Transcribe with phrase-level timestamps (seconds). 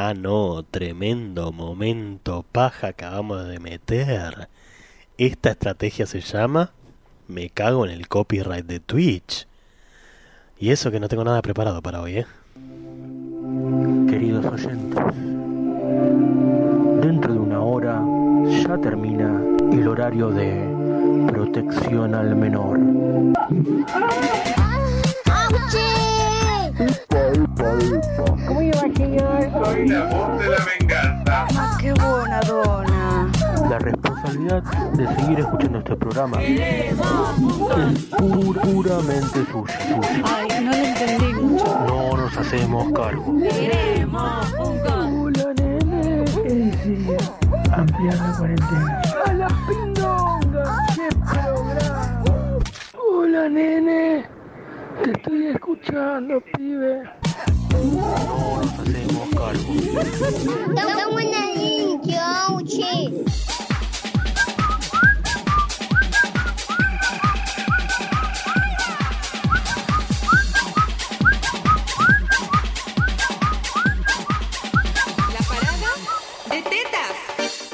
[0.00, 4.48] Ah, no, tremendo momento paja acabamos de meter.
[5.18, 6.70] Esta estrategia se llama
[7.26, 9.48] Me cago en el copyright de Twitch.
[10.56, 12.26] Y eso que no tengo nada preparado para hoy, ¿eh?
[14.08, 15.04] Queridos oyentes,
[17.02, 18.00] dentro de una hora
[18.46, 19.42] ya termina
[19.72, 22.78] el horario de protección al menor.
[28.46, 29.50] ¿Cómo iba, señor?
[29.64, 31.46] Soy la voz de la venganza.
[31.56, 33.28] Ah, qué buena dona.
[33.68, 34.62] La responsabilidad
[34.94, 40.22] de seguir escuchando este programa es pur- puramente suya, suya.
[40.24, 41.64] Ay, no lo entendí mucho.
[41.88, 43.24] No nos hacemos cargo.
[43.26, 43.38] Hola,
[45.56, 46.26] nene.
[46.28, 46.72] Sí,
[47.72, 49.02] amplia la cuarentena.
[49.26, 50.64] ¡A la pindonga!
[50.94, 52.22] ¡Qué programa!
[52.96, 54.24] Hola, nene.
[55.08, 57.02] Te estoy escuchando, pibe.
[57.72, 59.72] No nos hacemos cargo.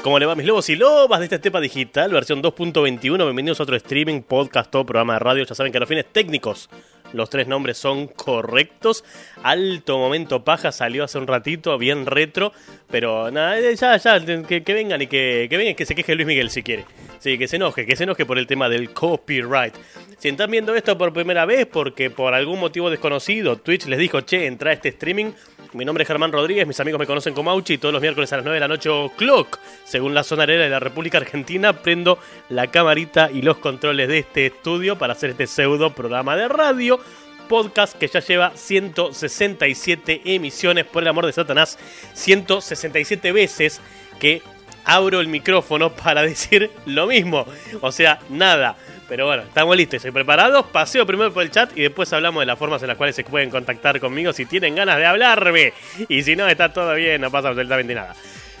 [0.01, 3.17] ¿Cómo le va mis lobos y lobas de esta estepa digital, versión 2.21?
[3.17, 5.43] Bienvenidos a otro streaming, podcast o programa de radio.
[5.43, 6.69] Ya saben que a los fines técnicos
[7.15, 9.03] los tres nombres son correctos.
[9.45, 12.51] Alto momento paja salió hace un ratito, bien retro.
[12.89, 16.25] Pero nada, eh, ya, ya, que, vengan y que, que vengan, que se queje Luis
[16.25, 16.85] Miguel si quiere.
[17.19, 19.75] Sí, que se enoje, que se enoje por el tema del copyright.
[20.17, 24.21] Si están viendo esto por primera vez, porque por algún motivo desconocido Twitch les dijo,
[24.21, 25.33] che, entra a este streaming.
[25.73, 28.37] Mi nombre es Germán Rodríguez, mis amigos me conocen como Auchi todos los miércoles a
[28.37, 32.17] las 9 de la noche clock, según la zona arena de la República Argentina, prendo
[32.49, 36.99] la camarita y los controles de este estudio para hacer este pseudo programa de radio.
[37.47, 41.77] Podcast que ya lleva 167 emisiones, por el amor de Satanás,
[42.13, 43.81] 167 veces
[44.19, 44.41] que
[44.85, 47.45] abro el micrófono para decir lo mismo.
[47.81, 48.75] O sea, nada.
[49.07, 50.65] Pero bueno, estamos listos y preparados.
[50.67, 53.23] Paseo primero por el chat y después hablamos de las formas en las cuales se
[53.23, 55.73] pueden contactar conmigo si tienen ganas de hablarme.
[56.09, 58.15] Y si no, está todo bien, no pasa absolutamente nada.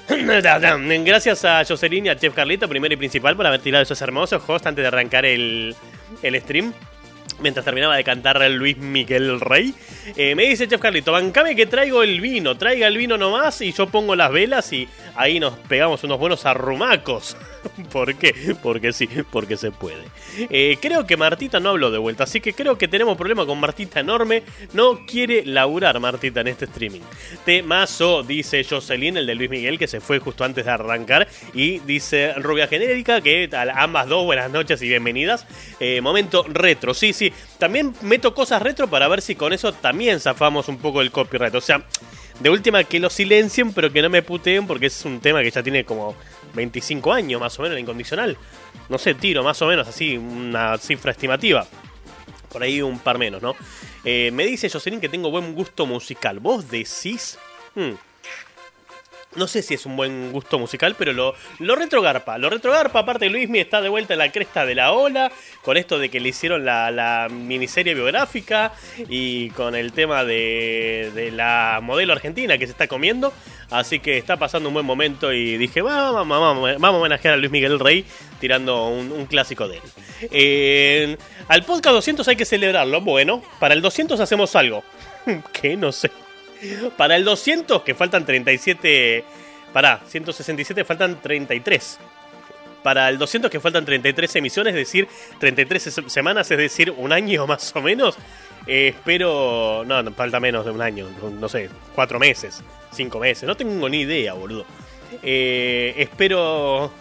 [1.03, 4.43] Gracias a Jocelyn y a Chef Carlito, primero y principal, por haber tirado esos hermosos
[4.47, 5.75] hosts antes de arrancar el,
[6.21, 6.73] el stream.
[7.41, 9.73] Mientras terminaba de cantar Luis Miguel Rey.
[10.15, 13.73] Eh, me dice Chef Carlito, bancame que traigo el vino, traiga el vino nomás y
[13.73, 17.35] yo pongo las velas y ahí nos pegamos unos buenos arrumacos.
[17.91, 18.55] ¿Por qué?
[18.61, 20.03] Porque sí, porque se puede.
[20.37, 23.59] Eh, creo que Martita no habló de vuelta, así que creo que tenemos problema con
[23.59, 24.43] Martita enorme.
[24.73, 27.01] No quiere laburar Martita en este streaming.
[27.45, 31.27] Temazo, dice Jocelyn, el de Luis Miguel, que se fue justo antes de arrancar.
[31.53, 35.45] Y dice Rubia Genérica, que ambas dos buenas noches y bienvenidas.
[35.79, 37.33] Eh, momento retro, sí, sí.
[37.57, 41.55] También meto cosas retro para ver si con eso también zafamos un poco el copyright.
[41.55, 41.83] O sea,
[42.39, 45.51] de última que lo silencien, pero que no me puteen porque es un tema que
[45.51, 46.15] ya tiene como
[46.53, 48.37] 25 años más o menos, incondicional.
[48.89, 51.65] No sé, tiro más o menos así, una cifra estimativa.
[52.51, 53.55] Por ahí un par menos, ¿no?
[54.03, 56.39] Eh, me dice Jocelyn que tengo buen gusto musical.
[56.39, 57.37] ¿Vos decís?
[57.73, 57.93] Hmm.
[59.35, 62.37] No sé si es un buen gusto musical, pero lo, lo retrogarpa.
[62.37, 65.31] Lo retrogarpa, aparte Luismi está de vuelta en la cresta de la ola,
[65.61, 68.73] con esto de que le hicieron la, miniserie biográfica
[69.09, 73.33] y con el tema de, de la modelo argentina que se está comiendo.
[73.71, 77.51] Así que está pasando un buen momento y dije, vamos, vamos, a homenajear a Luis
[77.51, 78.05] Miguel Rey
[78.39, 79.81] tirando un, clásico de
[80.31, 81.17] él.
[81.47, 83.01] Al podcast 200 hay que celebrarlo.
[83.01, 84.83] Bueno, para el 200 hacemos algo.
[85.53, 86.11] que no sé.
[86.97, 89.23] Para el 200, que faltan 37.
[89.73, 91.99] Pará, 167 faltan 33.
[92.83, 95.07] Para el 200, que faltan 33 emisiones, es decir,
[95.39, 98.15] 33 se- semanas, es decir, un año más o menos.
[98.67, 99.83] eh, espero.
[99.85, 101.07] No, falta menos de un año.
[101.21, 102.63] No, no sé, cuatro meses,
[102.93, 103.43] cinco meses.
[103.47, 104.65] No tengo ni idea, boludo.
[105.23, 106.91] Eh, espero.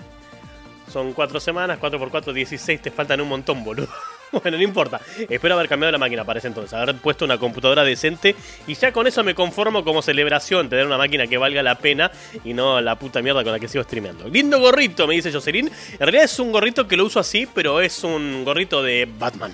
[0.93, 3.89] Son cuatro semanas, 4 por 4 16, te faltan un montón, boludo.
[4.43, 5.01] Bueno, no importa.
[5.29, 8.35] Espero haber cambiado la máquina para ese entonces, haber puesto una computadora decente
[8.67, 12.11] y ya con eso me conformo como celebración, tener una máquina que valga la pena
[12.45, 14.29] y no la puta mierda con la que sigo streameando.
[14.29, 15.69] Lindo gorrito, me dice Jocelyn.
[15.69, 19.53] En realidad es un gorrito que lo uso así, pero es un gorrito de Batman.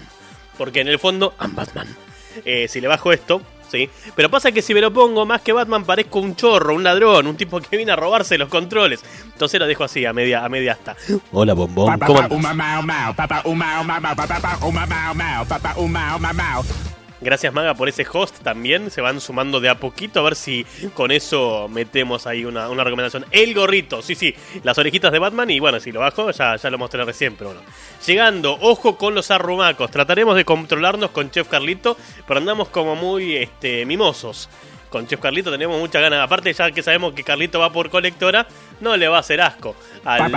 [0.57, 1.89] Porque en el fondo, I'm Batman.
[2.45, 3.89] Eh, si le bajo esto, ¿sí?
[4.15, 7.27] Pero pasa que si me lo pongo más que Batman parezco un chorro, un ladrón,
[7.27, 9.01] un tipo que viene a robarse los controles.
[9.25, 10.97] Entonces lo dejo así, a media, a media asta.
[11.33, 11.99] Hola, bombón.
[12.07, 12.29] ¿Cómo?
[17.21, 18.91] Gracias Maga por ese host también.
[18.91, 20.21] Se van sumando de a poquito.
[20.21, 20.65] A ver si
[20.95, 23.27] con eso metemos ahí una, una recomendación.
[23.31, 24.35] El gorrito, sí, sí.
[24.63, 25.51] Las orejitas de Batman.
[25.51, 27.37] Y bueno, si lo bajo, ya, ya lo mostré recién.
[27.37, 27.67] Pero bueno.
[28.07, 29.91] Llegando, ojo con los arrumacos.
[29.91, 31.97] Trataremos de controlarnos con Chef Carlito.
[32.27, 34.49] Pero andamos como muy este, mimosos.
[34.91, 36.21] Con Chef Carlito tenemos muchas ganas.
[36.21, 38.47] Aparte, ya que sabemos que Carlito va por colectora,
[38.81, 39.75] no le va a hacer asco.
[40.05, 40.33] al-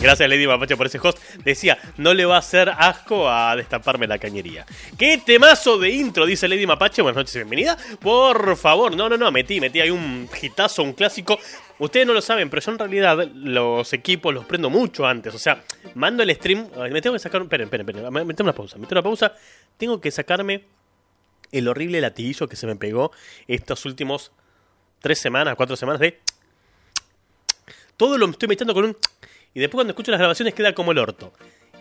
[0.00, 1.18] Gracias, Lady Mapache, por ese host.
[1.44, 4.64] Decía, no le va a hacer asco a destaparme la cañería.
[4.98, 6.26] ¡Qué temazo de intro!
[6.26, 7.02] Dice Lady Mapache.
[7.02, 7.76] Buenas noches y bienvenida.
[8.00, 11.38] Por favor, no, no, no, metí, metí ahí un hitazo, un clásico.
[11.78, 15.34] Ustedes no lo saben, pero yo en realidad los equipos los prendo mucho antes.
[15.34, 16.68] O sea, mando el stream.
[16.90, 17.42] Me tengo que sacar.
[17.42, 18.12] Esperen, esperen, esperen.
[18.12, 18.76] me- Metemos una pausa.
[18.78, 19.34] Una pausa.
[19.76, 20.64] Tengo que sacarme
[21.50, 23.10] el horrible latiguillo que se me pegó
[23.48, 24.30] estos últimos
[25.00, 26.20] tres semanas, cuatro semanas de.
[27.96, 28.96] Todo lo estoy metiendo con un.
[29.52, 31.32] Y después cuando escucho las grabaciones queda como el orto.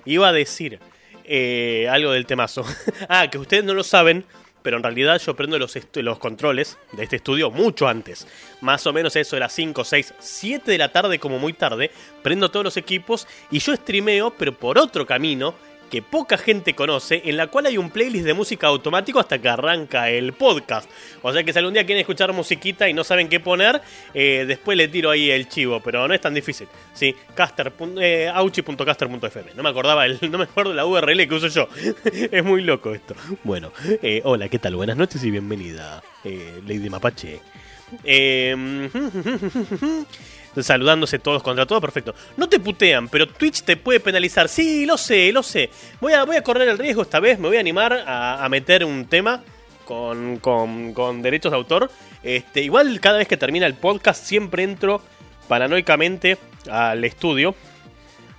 [0.06, 0.80] Iba a decir
[1.24, 2.64] eh, algo del temazo.
[3.10, 4.26] ah, que ustedes no lo saben,
[4.64, 8.28] pero en realidad yo prendo los, los controles de este estudio mucho antes.
[8.62, 11.92] Más o menos eso era 5, 6, 7 de la tarde como muy tarde.
[12.24, 15.54] Prendo todos los equipos y yo streameo, pero por otro camino
[15.94, 19.48] que poca gente conoce, en la cual hay un playlist de música automático hasta que
[19.48, 20.90] arranca el podcast.
[21.22, 23.80] O sea que si algún día quieren escuchar musiquita y no saben qué poner,
[24.16, 26.68] eh, después le tiro ahí el chivo, pero no es tan difícil.
[26.96, 29.54] Sí, caster, eh, auchi.caster.fm.
[29.54, 31.68] No me acordaba, el, no me acuerdo la URL que uso yo.
[32.12, 33.14] es muy loco esto.
[33.44, 34.76] Bueno, eh, hola, ¿qué tal?
[34.76, 37.40] Buenas noches y bienvenida, eh, Lady Mapache.
[38.04, 38.90] Eh,
[40.62, 42.14] saludándose todos contra todos, perfecto.
[42.38, 44.48] No te putean, pero Twitch te puede penalizar.
[44.50, 45.70] Sí, lo sé, lo sé.
[46.02, 48.50] Voy a, voy a correr el riesgo esta vez, me voy a animar a, a
[48.50, 49.42] meter un tema
[49.86, 51.90] con, con- con derechos de autor.
[52.24, 55.02] Este, igual cada vez que termina el podcast siempre entro
[55.48, 56.38] paranoicamente
[56.70, 57.54] al estudio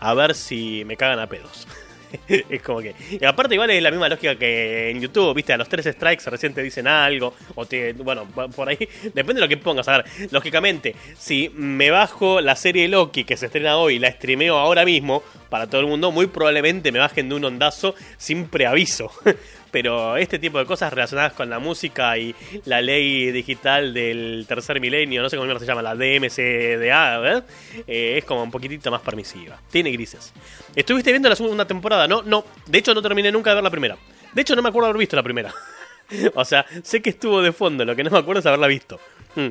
[0.01, 1.67] a ver si me cagan a pedos.
[2.29, 2.95] es como que.
[3.21, 5.53] Y aparte, igual es la misma lógica que en YouTube, ¿viste?
[5.53, 7.35] A los tres strikes recién te dicen algo.
[7.55, 7.93] O te.
[7.93, 8.77] Bueno, por ahí.
[9.03, 9.89] Depende de lo que pongas.
[9.89, 14.11] A ver, lógicamente, si me bajo la serie Loki que se estrena hoy y la
[14.11, 15.23] streameo ahora mismo
[15.55, 19.13] para todo el mundo, muy probablemente me bajen de un ondazo sin preaviso.
[19.71, 22.35] Pero este tipo de cosas relacionadas con la música y
[22.65, 27.45] la ley digital del tercer milenio, no sé cómo se llama, la DMCDA, ¿verdad?
[27.87, 29.57] Eh, es como un poquitito más permisiva.
[29.71, 30.33] Tiene grises.
[30.75, 32.09] ¿Estuviste viendo la segunda temporada?
[32.09, 32.45] No, no.
[32.67, 33.97] De hecho, no terminé nunca de ver la primera.
[34.33, 35.55] De hecho, no me acuerdo haber visto la primera.
[36.35, 38.99] o sea, sé que estuvo de fondo, lo que no me acuerdo es haberla visto.
[39.37, 39.51] Hmm.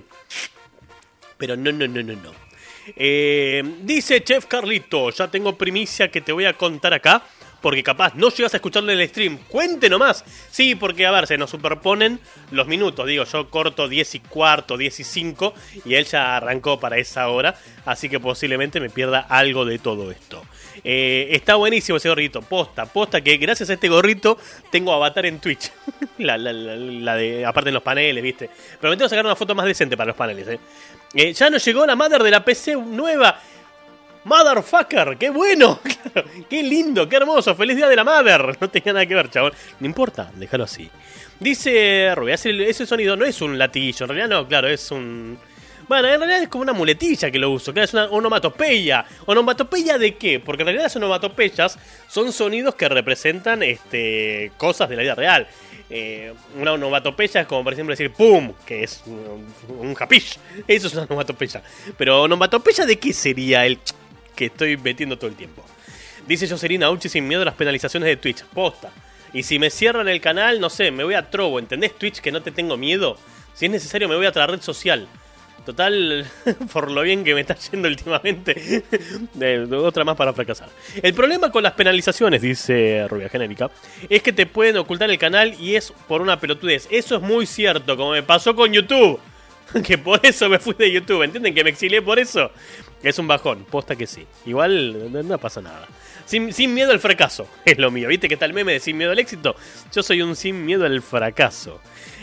[1.38, 2.52] Pero no, no, no, no, no.
[2.95, 7.24] Eh, dice Chef Carlito, ya tengo primicia que te voy a contar acá.
[7.62, 9.38] Porque capaz no llegas a escucharle el stream.
[9.47, 10.25] Cuente nomás.
[10.51, 12.19] Sí, porque a ver, se nos superponen
[12.51, 13.07] los minutos.
[13.07, 15.53] Digo, yo corto 10 y cuarto, 10 y 5.
[15.85, 17.56] Y él ya arrancó para esa hora.
[17.85, 20.44] Así que posiblemente me pierda algo de todo esto.
[20.83, 22.41] Eh, está buenísimo ese gorrito.
[22.41, 24.38] Posta, posta que gracias a este gorrito
[24.69, 25.71] tengo avatar en Twitch.
[26.18, 28.50] la, la- la- la de, aparte en los paneles, ¿viste?
[28.81, 30.59] Pero me tengo que sacar una foto más decente para los paneles, ¿eh?
[31.13, 33.39] Eh, ya nos llegó la mother de la PC nueva.
[34.25, 35.81] Motherfucker, qué bueno,
[36.50, 38.57] qué lindo, qué hermoso, feliz día de la mother.
[38.60, 39.51] No tenía nada que ver, chabón.
[39.80, 40.89] No importa, déjalo así.
[41.39, 45.38] Dice ese, ese sonido no es un latillo, en realidad no, claro, es un...
[45.89, 49.06] Bueno, en realidad es como una muletilla que lo uso, que es una onomatopeya.
[49.25, 50.39] ¿Onomatopeya de qué?
[50.39, 51.77] Porque en realidad las onomatopeyas
[52.07, 55.48] son sonidos que representan este, cosas de la vida real.
[55.95, 60.40] Eh, una onomatopeya es como por ejemplo decir pum, que es un, japish.
[60.68, 61.62] Eso es una onomatopeya.
[62.00, 63.78] Pero onomatopeya de qué sería el
[64.36, 65.63] que estoy metiendo todo el tiempo.
[66.28, 68.44] Dice Jocelyn Auchi sin miedo a las penalizaciones de Twitch.
[68.45, 68.90] Posta.
[69.34, 71.60] Y si me cierran el canal, no sé, me voy a Trovo.
[71.60, 73.15] ¿Entendés Twitch que no te tengo miedo?
[73.53, 75.08] Si es necesario, me voy a otra red social.
[75.65, 76.25] Total,
[76.74, 78.84] por lo bien que me está yendo últimamente,
[79.77, 80.70] otra más para fracasar.
[81.01, 83.72] El problema con las penalizaciones, dice Rubia Genérica,
[84.10, 86.88] es que te pueden ocultar el canal y es por una pelotudez.
[86.91, 89.20] Eso es muy cierto, como me pasó con YouTube.
[89.84, 91.55] Que por eso me fui de YouTube, ¿entienden?
[91.55, 92.51] Que me exilié por eso.
[93.01, 94.27] Es un bajón, posta que sí.
[94.46, 95.88] Igual no, no pasa nada.
[96.25, 98.08] Sin, sin miedo al fracaso, es lo mío.
[98.08, 99.55] ¿Viste que está el meme de sin miedo al éxito?
[99.91, 101.82] Yo soy un sin miedo al fracaso.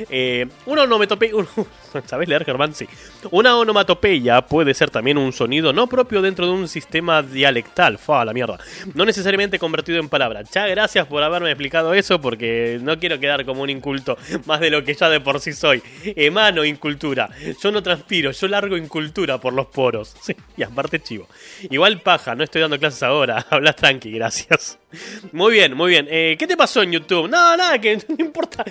[0.09, 1.35] Eh, una onomatopeya.
[2.07, 2.75] ¿Sabes leer, Germán?
[2.75, 2.87] Sí.
[3.31, 7.99] Una onomatopeya puede ser también un sonido no propio dentro de un sistema dialectal.
[7.99, 8.59] Fa, la mierda.
[8.95, 10.43] No necesariamente convertido en palabra.
[10.53, 14.17] Ya, gracias por haberme explicado eso porque no quiero quedar como un inculto
[14.47, 15.83] más de lo que ya de por sí soy.
[16.05, 17.29] Emano incultura.
[17.63, 20.15] Yo no transpiro, yo largo incultura por los poros.
[20.21, 21.29] Sí, y aparte chivo.
[21.71, 23.47] Igual paja, no estoy dando clases ahora.
[23.51, 24.79] Hablas tranqui, gracias.
[25.33, 26.07] Muy bien, muy bien.
[26.11, 27.29] Eh, ¿Qué te pasó en YouTube?
[27.29, 28.65] No, nada, que no importa.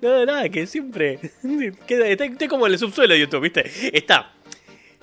[0.00, 1.18] No, nada, que siempre.
[1.88, 3.68] Queda- estoy como en el subsuelo de YouTube, ¿viste?
[3.96, 4.32] Está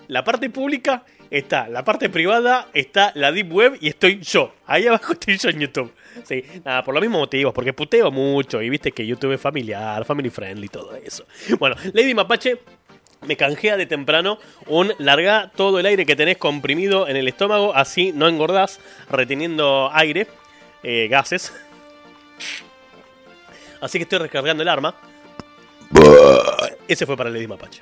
[0.08, 4.54] la parte pública, está la parte privada, está la deep web y estoy yo.
[4.66, 5.92] Ahí abajo estoy yo en YouTube.
[6.24, 10.04] Sí, nada, por los mismos motivos, porque puteo mucho y viste que YouTube es familiar,
[10.06, 11.26] family friendly y todo eso.
[11.60, 12.60] Bueno, Lady Mapache
[13.28, 17.76] me canjea de temprano un larga todo el aire que tenés comprimido en el estómago,
[17.76, 18.80] así no engordás,
[19.10, 20.28] reteniendo aire,
[20.84, 21.54] eh, gases.
[23.82, 24.96] Así que estoy recargando el arma.
[26.88, 27.82] Ese fue para Lady Mapache.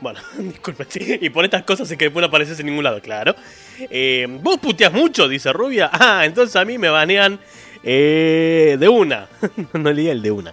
[0.00, 0.86] Bueno, disculpe.
[1.20, 3.34] Y por estas cosas es que después no apareces en ningún lado, claro.
[3.78, 5.90] Eh, Vos puteas mucho, dice Rubia.
[5.92, 7.38] Ah, entonces a mí me banean
[7.82, 9.28] eh, de una.
[9.72, 10.52] no leía el de una.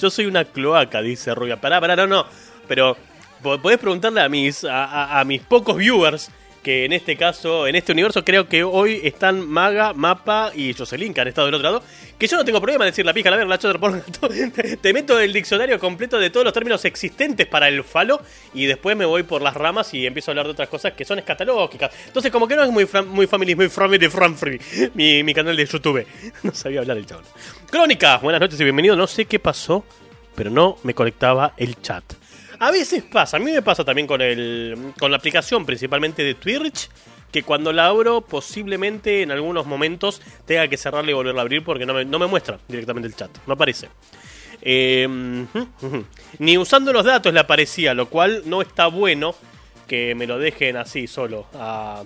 [0.00, 1.60] Yo soy una cloaca, dice Rubia.
[1.60, 2.26] Pará, pará, no, no.
[2.66, 2.96] Pero
[3.42, 6.30] po- podés preguntarle a mis, a mis pocos viewers.
[6.68, 11.14] Que en este caso, en este universo, creo que hoy están Maga, Mapa y Jocelyn,
[11.14, 11.82] que han estado del otro lado.
[12.18, 14.02] Que yo no tengo problema en decir la pija, la verga, la chota, por-
[14.82, 18.20] te, meto el diccionario completo de todos los términos existentes para el falo
[18.52, 21.06] y después me voy por las ramas y empiezo a hablar de otras cosas que
[21.06, 21.90] son escatológicas.
[22.06, 24.60] Entonces, como que no es muy, fran- muy family, muy family friendly
[24.92, 26.04] mi, mi canal de YouTube.
[26.42, 27.24] No sabía hablar el chabón.
[27.70, 28.94] Crónicas, buenas noches y bienvenido.
[28.94, 29.86] No sé qué pasó,
[30.34, 32.04] pero no me conectaba el chat.
[32.60, 36.34] A veces pasa, a mí me pasa también con, el, con la aplicación principalmente de
[36.34, 36.88] Twitch,
[37.30, 41.62] que cuando la abro posiblemente en algunos momentos tenga que cerrarla y volverla a abrir
[41.62, 43.88] porque no me, no me muestra directamente el chat, no aparece.
[44.60, 46.04] Ujú.
[46.38, 49.34] Ni usando los datos le aparecía, lo cual no está bueno
[49.86, 52.02] que me lo dejen así solo a,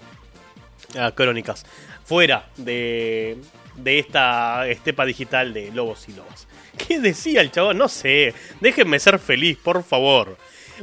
[0.99, 1.65] a Crónicas,
[2.05, 3.39] fuera de,
[3.77, 6.47] de esta estepa digital de lobos y lobas.
[6.89, 7.79] ¿Qué decía el chabón?
[7.79, 8.35] No sé.
[8.61, 10.37] Déjenme ser feliz, por favor.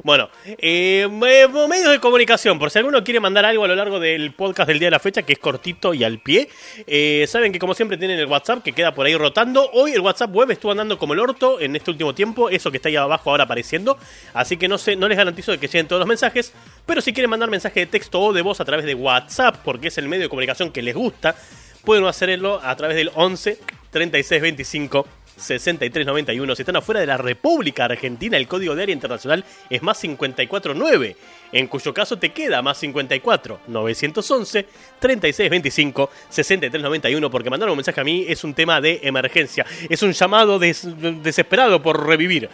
[0.03, 3.99] Bueno, eh, me- medios de comunicación, por si alguno quiere mandar algo a lo largo
[3.99, 6.47] del podcast del día de la fecha, que es cortito y al pie,
[6.87, 9.69] eh, saben que como siempre tienen el WhatsApp que queda por ahí rotando.
[9.73, 12.77] Hoy el WhatsApp web estuvo andando como el orto en este último tiempo, eso que
[12.77, 13.97] está ahí abajo ahora apareciendo,
[14.33, 16.53] así que no sé, no les garantizo de que lleguen todos los mensajes,
[16.85, 19.89] pero si quieren mandar mensaje de texto o de voz a través de WhatsApp, porque
[19.89, 21.35] es el medio de comunicación que les gusta,
[21.83, 23.57] pueden hacerlo a través del 11
[23.91, 25.07] 36 25
[25.39, 26.55] 63 91.
[26.55, 30.73] Si están afuera de la República Argentina, el código de área internacional es más 54
[30.73, 31.15] 9,
[31.51, 34.65] en cuyo caso te queda más 54 911
[34.99, 39.65] 36 25 63 91, porque mandar un mensaje a mí es un tema de emergencia,
[39.89, 40.87] es un llamado des-
[41.23, 42.49] desesperado por revivir.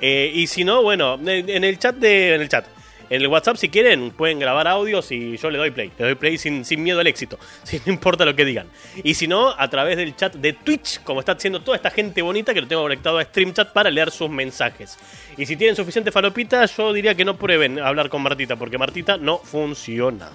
[0.00, 2.66] Eh, y si no, bueno, en en el chat de en el chat
[3.10, 5.90] en el WhatsApp, si quieren, pueden grabar audios y yo le doy play.
[5.98, 7.38] Le doy play sin, sin miedo al éxito,
[7.86, 8.68] no importa lo que digan.
[9.02, 12.22] Y si no, a través del chat de Twitch, como está haciendo toda esta gente
[12.22, 14.98] bonita que lo tengo conectado a StreamChat para leer sus mensajes.
[15.36, 19.16] Y si tienen suficiente falopita, yo diría que no prueben hablar con Martita, porque Martita
[19.16, 20.30] no funciona.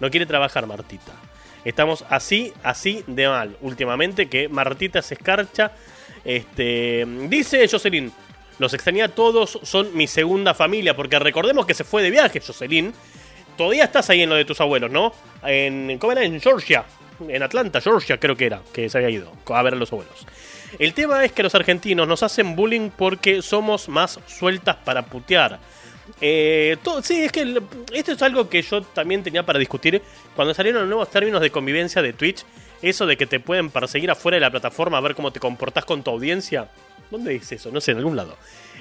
[0.00, 1.12] No quiere trabajar Martita.
[1.64, 5.72] Estamos así, así de mal últimamente que Martita se escarcha.
[6.24, 8.12] Este, dice Jocelyn,
[8.62, 12.40] los extrañé a todos, son mi segunda familia, porque recordemos que se fue de viaje
[12.40, 12.94] Jocelyn.
[13.58, 15.12] Todavía estás ahí en lo de tus abuelos, ¿no?
[15.44, 16.24] En, ¿Cómo era?
[16.24, 16.84] En Georgia.
[17.28, 20.26] En Atlanta, Georgia creo que era, que se había ido a ver a los abuelos.
[20.78, 25.58] El tema es que los argentinos nos hacen bullying porque somos más sueltas para putear.
[26.20, 30.00] Eh, sí, es que esto es algo que yo también tenía para discutir
[30.34, 32.44] cuando salieron los nuevos términos de convivencia de Twitch.
[32.80, 35.84] Eso de que te pueden perseguir afuera de la plataforma a ver cómo te comportás
[35.84, 36.68] con tu audiencia.
[37.12, 37.70] ¿Dónde dice eso?
[37.70, 38.38] No sé, en algún lado.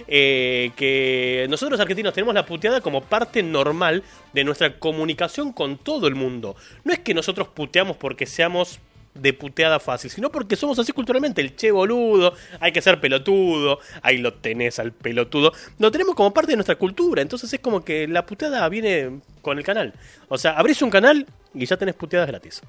[0.07, 6.07] Eh, que nosotros argentinos tenemos la puteada como parte normal de nuestra comunicación con todo
[6.07, 6.55] el mundo.
[6.85, 8.79] No es que nosotros puteamos porque seamos
[9.13, 11.41] de puteada fácil, sino porque somos así culturalmente.
[11.41, 15.51] El che boludo, hay que ser pelotudo, ahí lo tenés al pelotudo.
[15.77, 19.57] Lo tenemos como parte de nuestra cultura, entonces es como que la puteada viene con
[19.57, 19.93] el canal.
[20.29, 22.61] O sea, abrís un canal y ya tenés puteadas gratis.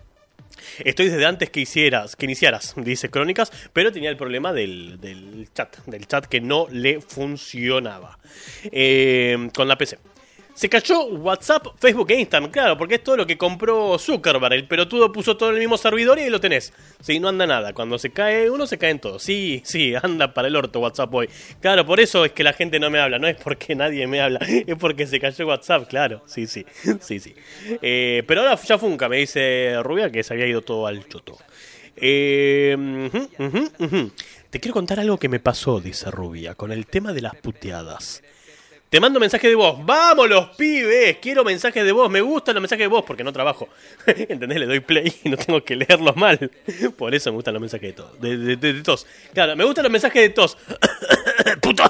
[0.78, 5.48] Estoy desde antes que hicieras, que iniciaras, dice Crónicas, pero tenía el problema del, del
[5.54, 8.18] chat, del chat que no le funcionaba
[8.64, 9.98] eh, con la PC.
[10.54, 14.52] Se cayó WhatsApp, Facebook e Instagram, claro, porque es todo lo que compró Zuckerberg.
[14.52, 16.72] El pelotudo puso todo en el mismo servidor y ahí lo tenés.
[17.00, 17.72] Sí, no anda nada.
[17.72, 19.22] Cuando se cae uno, se caen todos.
[19.22, 21.28] Sí, sí, anda para el orto WhatsApp hoy.
[21.60, 23.18] Claro, por eso es que la gente no me habla.
[23.18, 26.22] No es porque nadie me habla, es porque se cayó WhatsApp, claro.
[26.26, 26.66] Sí, sí,
[27.00, 27.34] sí, sí.
[27.80, 31.38] Eh, pero ahora ya funca, me dice Rubia, que se había ido todo al choto.
[31.96, 32.76] Eh.
[34.50, 38.22] Te quiero contar algo que me pasó, dice Rubia, con el tema de las puteadas.
[38.92, 39.78] Te mando mensaje de voz.
[39.86, 41.16] ¡Vamos los pibes!
[41.16, 42.10] Quiero mensajes de voz.
[42.10, 43.70] Me gustan los mensajes de voz porque no trabajo.
[44.06, 44.58] ¿Entendés?
[44.58, 46.38] Le doy play y no tengo que leerlos mal.
[46.98, 48.20] Por eso me gustan los mensajes de tos.
[48.20, 49.06] De, de- de- de tos.
[49.32, 50.58] Claro, me gustan los mensajes de tos.
[51.60, 51.84] ¡Puto!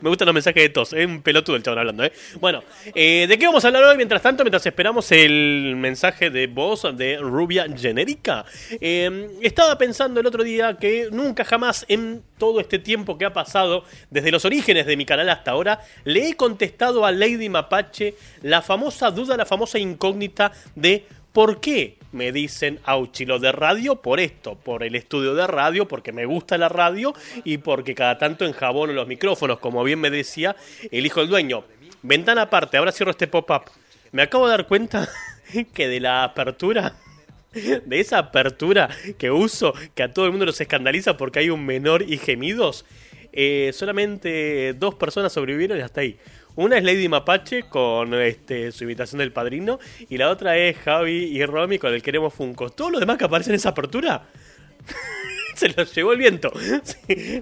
[0.00, 0.92] Me gustan los mensajes de tos.
[0.92, 2.12] Es un pelotudo el chabón hablando, ¿eh?
[2.40, 2.62] Bueno,
[2.94, 3.96] eh, ¿de qué vamos a hablar hoy?
[3.96, 8.44] Mientras tanto, mientras esperamos el mensaje de voz de Rubia Genérica.
[8.80, 13.32] Eh, estaba pensando el otro día que nunca jamás en todo este tiempo que ha
[13.32, 18.14] pasado, desde los orígenes de mi canal hasta ahora, le he contestado a Lady Mapache
[18.42, 23.96] la famosa duda, la famosa incógnita de ¿Por qué me dicen Auchilo de radio?
[23.96, 28.18] Por esto, por el estudio de radio, porque me gusta la radio y porque cada
[28.18, 30.56] tanto enjabono los micrófonos, como bien me decía
[30.90, 31.64] el hijo del dueño.
[32.02, 33.70] Ventana aparte, ahora cierro este pop-up.
[34.12, 35.08] Me acabo de dar cuenta
[35.74, 36.94] que de la apertura,
[37.52, 41.64] de esa apertura que uso, que a todo el mundo los escandaliza porque hay un
[41.66, 42.86] menor y gemidos,
[43.32, 46.18] eh, solamente dos personas sobrevivieron y hasta ahí.
[46.56, 51.24] Una es Lady Mapache con este, su invitación del padrino y la otra es Javi
[51.24, 52.70] y Romy con el Queremos Funko.
[52.70, 54.22] Todos los demás que aparecen en esa apertura
[55.56, 56.52] se los llevó el viento.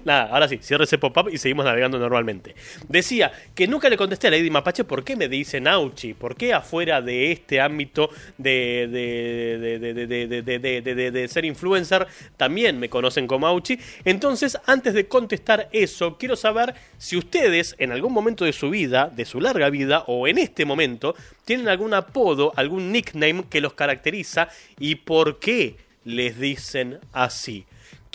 [0.05, 2.55] Nada, ahora sí, cierre ese pop-up y seguimos navegando normalmente.
[2.87, 6.53] Decía que nunca le contesté a Lady Mapache por qué me dicen Auchi, por qué
[6.53, 12.07] afuera de este ámbito de, de, de ser influencer
[12.37, 13.79] también me conocen como Auchi.
[14.03, 19.11] Entonces, antes de contestar eso, quiero saber si ustedes en algún momento de su vida,
[19.13, 23.73] de su larga vida o en este momento, tienen algún apodo, algún nickname que los
[23.73, 27.65] caracteriza y por qué les dicen así.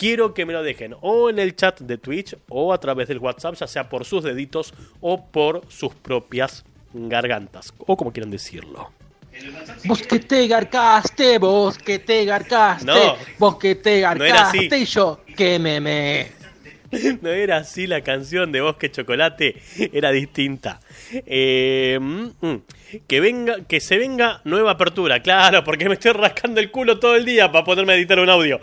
[0.01, 3.19] Quiero que me lo dejen o en el chat de Twitch o a través del
[3.19, 8.89] WhatsApp, ya sea por sus deditos o por sus propias gargantas, o como quieran decirlo.
[9.85, 13.15] Vos que te garcaste, vos que te garcaste, No.
[13.37, 16.40] vos que te No garcaste y yo que me me.
[17.21, 19.55] No era así la canción de Bosque Chocolate,
[19.93, 20.79] era distinta.
[21.11, 22.61] Eh, mm, mm.
[23.07, 27.15] que venga, que se venga nueva apertura, claro, porque me estoy rascando el culo todo
[27.15, 28.59] el día para poderme editar un audio.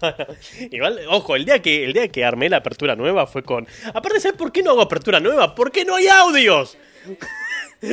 [0.70, 3.66] Igual, ojo, el día que el día que armé la apertura nueva fue con.
[3.94, 5.54] Aparte, ¿sabes por qué no hago apertura nueva?
[5.54, 6.76] Porque no hay audios.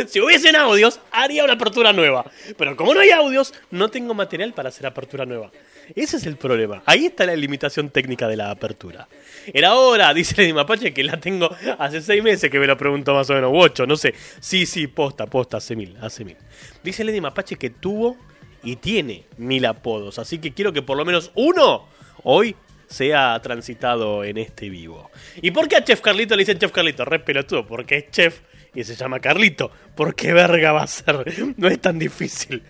[0.07, 2.25] Si hubiesen audios, haría una apertura nueva.
[2.57, 5.51] Pero como no hay audios, no tengo material para hacer apertura nueva.
[5.95, 6.81] Ese es el problema.
[6.85, 9.07] Ahí está la limitación técnica de la apertura.
[9.53, 13.13] Era hora, dice Lady Mapache, que la tengo hace seis meses que me lo preguntó
[13.13, 14.13] más o menos, u ocho, no sé.
[14.39, 16.37] Sí, sí, posta, posta, hace mil, hace mil.
[16.83, 18.17] Dice Lady Mapache que tuvo
[18.63, 20.17] y tiene mil apodos.
[20.19, 21.87] Así que quiero que por lo menos uno
[22.23, 22.55] hoy
[22.87, 25.11] sea transitado en este vivo.
[25.41, 27.05] ¿Y por qué a Chef Carlito le dicen Chef Carlito?
[27.05, 28.41] Re pelotudo, porque es chef
[28.73, 29.71] y se llama Carlito.
[29.95, 31.25] ¿Por qué verga va a ser?
[31.57, 32.63] No es tan difícil.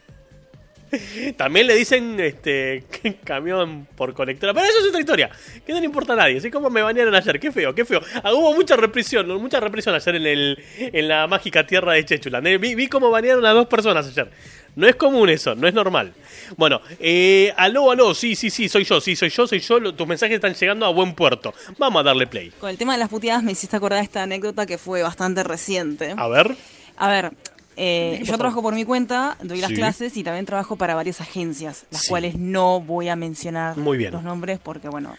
[1.37, 2.83] También le dicen este
[3.23, 4.53] camión por colectora.
[4.53, 5.29] Pero eso es otra historia.
[5.65, 6.37] Que no le importa a nadie.
[6.37, 7.39] Así como me banearon ayer.
[7.39, 8.01] Qué feo, qué feo.
[8.23, 9.27] Ah, hubo mucha represión.
[9.41, 12.39] Mucha represión ayer en, el, en la mágica tierra de Chechula.
[12.39, 14.29] Vi, vi cómo banearon a dos personas ayer.
[14.75, 16.13] No es común eso, no es normal.
[16.57, 19.93] Bueno, eh, aló, aló, sí, sí, sí, soy yo, sí, soy yo, soy yo.
[19.93, 21.53] Tus mensajes están llegando a buen puerto.
[21.77, 22.51] Vamos a darle play.
[22.59, 26.13] Con el tema de las puteadas me hiciste acordar esta anécdota que fue bastante reciente.
[26.17, 26.55] A ver.
[26.97, 27.31] A ver,
[27.77, 29.75] eh, ¿Qué yo trabajo por mi cuenta, doy las Sí.
[29.75, 32.09] clases y también trabajo para varias agencias, las Sí.
[32.09, 34.11] cuales no voy a mencionar Muy bien.
[34.11, 35.15] los nombres porque, bueno,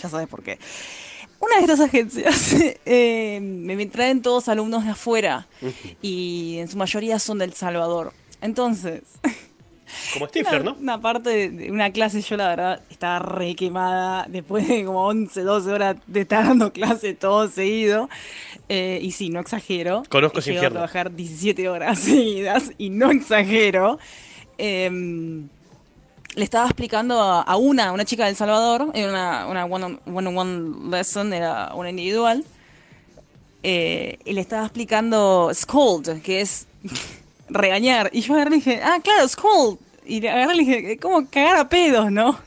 [0.00, 0.58] ya sabes por qué.
[1.40, 2.52] Una de estas agencias
[2.86, 5.46] eh, me traen todos alumnos de afuera
[6.02, 8.12] y en su mayoría son del Salvador.
[8.40, 9.02] Entonces,
[10.12, 10.76] Como Stifler, ¿no?
[10.80, 15.06] una parte de- de una clase yo la verdad estaba re quemada después de como
[15.06, 18.08] 11, 12 horas de estar dando clase todo seguido.
[18.68, 20.02] Eh, y sí, no exagero.
[20.08, 23.98] Conozco llegado a trabajar 17 horas seguidas y no exagero.
[24.58, 25.48] Em,
[26.34, 30.90] le estaba explicando a, a una, una chica del Salvador, era una, una one-on- one-on-one
[30.90, 32.44] lesson, era una individual,
[33.62, 36.66] eh, y le estaba explicando scold, que es
[37.48, 38.10] regañar.
[38.12, 39.78] Y yo agarré y dije, ah, claro, scold.
[40.06, 42.38] Y le agarré y le dije, ¿cómo cagar a pedos, no?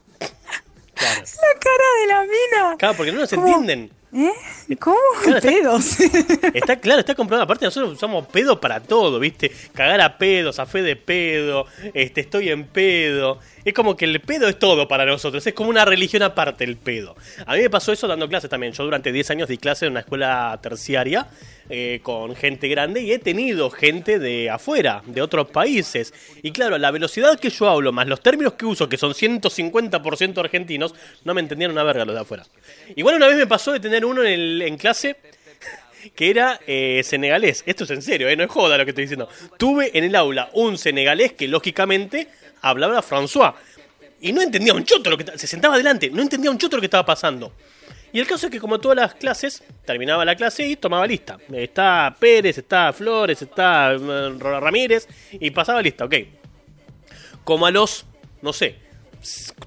[0.94, 1.22] Claro.
[1.22, 2.78] La cara de la mina.
[2.78, 3.48] Claro, porque no nos ¿Cómo?
[3.48, 3.92] entienden.
[4.14, 4.76] ¿Eh?
[4.78, 4.98] ¿Cómo?
[5.24, 6.00] Claro, está- pedos.
[6.54, 7.46] Está claro, está comprobado.
[7.46, 9.50] Aparte, nosotros usamos pedo para todo, ¿viste?
[9.74, 13.40] Cagar a pedos, a fe de pedo, este, estoy en pedo.
[13.64, 15.48] Es como que el pedo es todo para nosotros.
[15.48, 17.16] Es como una religión aparte el pedo.
[17.46, 18.74] A mí me pasó eso dando clases también.
[18.74, 21.28] Yo durante 10 años di clases en una escuela terciaria
[21.70, 26.14] eh, con gente grande y he tenido gente de afuera, de otros países.
[26.44, 30.38] Y claro, la velocidad que yo hablo, más los términos que uso, que son 150%
[30.40, 30.94] argentinos,
[31.24, 32.46] no me entendían una verga los de afuera.
[32.96, 35.16] Igual una vez me pasó de tener uno en, el- en clase
[36.16, 37.64] que era eh, senegalés.
[37.66, 39.30] Esto es en serio, eh, no es joda lo que estoy diciendo.
[39.58, 42.28] Tuve en el aula un senegalés que lógicamente
[42.62, 43.54] hablaba François.
[44.24, 46.82] Y no entendía un choto lo que se sentaba adelante, no entendía un choto lo
[46.82, 47.54] que estaba pasando.
[48.14, 51.38] Y el caso es que como todas las clases, terminaba la clase y tomaba lista.
[51.52, 56.16] Está Pérez, está Flores, está eh, Ramírez y pasaba lista, ok.
[57.44, 58.06] Como a los,
[58.42, 58.76] no sé,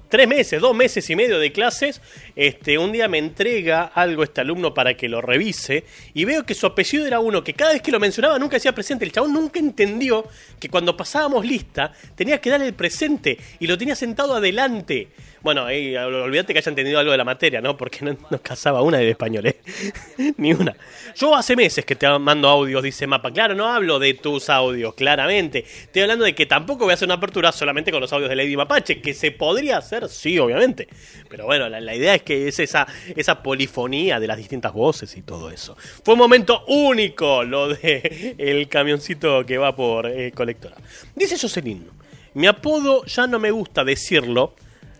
[0.09, 2.01] tres meses, dos meses y medio de clases,
[2.35, 6.53] este, un día me entrega algo este alumno para que lo revise y veo que
[6.53, 9.05] su apellido era uno que cada vez que lo mencionaba nunca hacía presente.
[9.05, 10.25] El chabón nunca entendió
[10.59, 15.09] que cuando pasábamos lista tenía que darle el presente y lo tenía sentado adelante.
[15.45, 17.77] Bueno, ahí, olvídate que haya entendido algo de la materia, ¿no?
[17.77, 19.57] Porque no nos casaba una de español, ¿eh?
[20.37, 20.75] Ni una.
[21.15, 23.29] Yo hace meses que te mando audios, dice Mapa.
[23.31, 25.59] Claro, no hablo de tus audios, claramente.
[25.59, 28.37] Estoy hablando de que tampoco voy a hacer una apertura solamente con los audios de
[28.37, 30.87] Lady Mapache, que se podría hacer, sí, obviamente.
[31.29, 35.15] Pero bueno, la, la idea es que es esa, esa polifonía de las distintas voces
[35.15, 35.77] y todo eso.
[36.03, 40.75] Fue un momento único lo de el camioncito que va por eh, colectora.
[41.13, 41.87] Dice Jocelyn,
[42.33, 44.55] mi apodo ya no me gusta decirlo,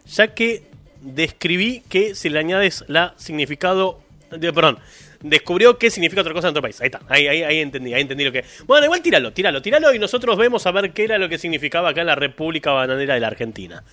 [0.07, 0.63] ya que
[1.01, 3.99] describí que si le añades la significado
[4.31, 4.79] de, perdón,
[5.21, 6.79] descubrió qué significa otra cosa en otro país.
[6.81, 8.43] Ahí está, ahí, ahí, ahí entendí, ahí entendí lo que.
[8.65, 11.89] Bueno, igual tíralo, tíralo, tíralo y nosotros vemos a ver qué era lo que significaba
[11.89, 13.83] acá en la República Bananera de la Argentina.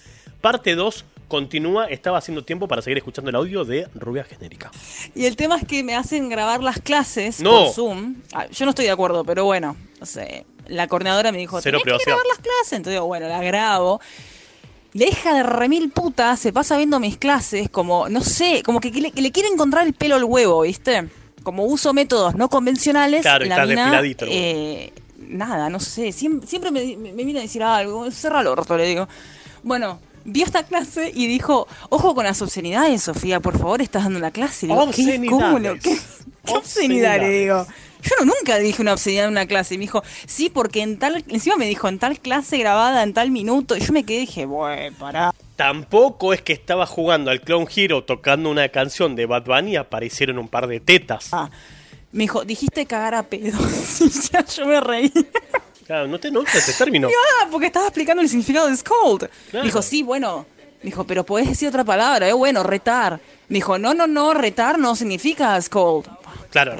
[0.40, 4.70] Parte 2 continúa, estaba haciendo tiempo para seguir escuchando el audio de Rubia Genérica.
[5.14, 7.64] Y el tema es que me hacen grabar las clases No.
[7.64, 8.16] por Zoom.
[8.32, 11.80] Ah, yo no estoy de acuerdo, pero bueno, no sé, la coordinadora me dijo, Cero
[11.82, 12.72] que grabar las clases.
[12.72, 14.00] Entonces digo, bueno, la grabo.
[14.94, 18.90] La hija de remil puta se pasa viendo mis clases como, no sé, como que
[18.90, 21.08] le, que le quiere encontrar el pelo al huevo, ¿viste?
[21.42, 23.90] Como uso métodos no convencionales, Claro, la está mina,
[24.30, 28.46] eh, nada, no sé, siempre, siempre me, me, me viene a decir algo, cerra el
[28.48, 29.08] orto, le digo.
[29.62, 34.20] Bueno, vio esta clase y dijo, ojo con las obscenidades, Sofía, por favor, estás dando
[34.20, 34.66] la clase.
[34.66, 35.02] Digo, ¿qué?
[35.30, 35.82] ¿Cómo lo- Obscenidades.
[35.82, 35.98] ¿Qué,
[36.44, 37.20] qué obscenidad?
[37.20, 37.66] Le digo.
[38.02, 39.74] Yo no, nunca dije una obscenidad en una clase.
[39.74, 43.14] Y me dijo, sí, porque en tal, encima me dijo, en tal clase grabada, en
[43.14, 43.76] tal minuto.
[43.76, 45.34] Y yo me quedé y dije, bueno, pará.
[45.56, 49.76] Tampoco es que estaba jugando al Clown Hero tocando una canción de Bad Bunny y
[49.76, 51.28] aparecieron un par de tetas.
[51.32, 51.50] Ah,
[52.10, 53.58] me dijo, dijiste cagar a pedo.
[54.00, 55.12] Y ya yo me reí.
[55.86, 57.08] Claro, no te enojes ese término.
[57.42, 59.28] Ah, porque estaba explicando el significado de scold.
[59.50, 59.64] Claro.
[59.64, 60.46] Dijo, sí, bueno.
[60.82, 63.20] Me dijo, pero podés decir otra palabra, eh, bueno, retar.
[63.48, 66.08] Me dijo, no, no, no, retar no significa scold.
[66.50, 66.76] Claro.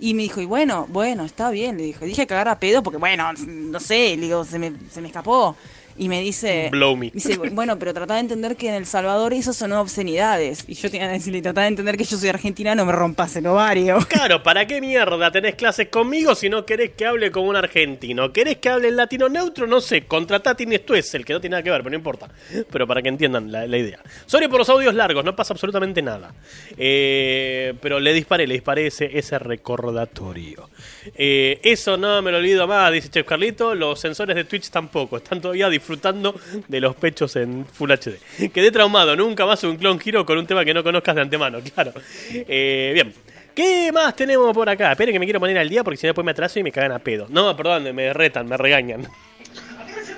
[0.00, 2.04] Y me dijo, y bueno, bueno, está bien, le dije.
[2.04, 5.56] Dije cagar a pedo porque, bueno, no sé, le digo, se me, se me escapó.
[5.96, 7.10] Y me dice, Blow me.
[7.10, 10.64] dice, bueno, pero tratá de entender que en El Salvador eso son obscenidades.
[10.66, 13.36] Y yo tenía que decirle, tratá de entender que yo soy argentina, no me rompas
[13.36, 13.98] el ovario.
[14.14, 18.32] Claro, ¿para qué mierda tenés clases conmigo si no querés que hable como un argentino?
[18.32, 19.66] ¿Querés que hable en latino neutro?
[19.66, 20.54] No sé, contratá
[20.84, 22.28] tú es el que no tiene nada que ver, pero no importa.
[22.70, 24.00] Pero para que entiendan la, la idea.
[24.26, 26.32] Sorry por los audios largos, no pasa absolutamente nada.
[26.76, 30.70] Eh, pero le disparé, le disparé ese, ese recordatorio.
[31.14, 33.74] Eh, eso no me lo olvido más, dice Chef Carlito.
[33.74, 36.34] Los sensores de Twitch tampoco, están todavía disfrutando
[36.68, 38.50] de los pechos en Full HD.
[38.52, 41.60] Quedé traumado, nunca más un clon giro con un tema que no conozcas de antemano,
[41.74, 41.92] claro.
[42.32, 43.12] Eh, bien.
[43.54, 44.90] ¿Qué más tenemos por acá?
[44.90, 46.72] Esperen que me quiero poner al día porque si no después me atraso y me
[46.72, 47.26] cagan a pedo.
[47.28, 49.06] No, perdón, me retan, me regañan.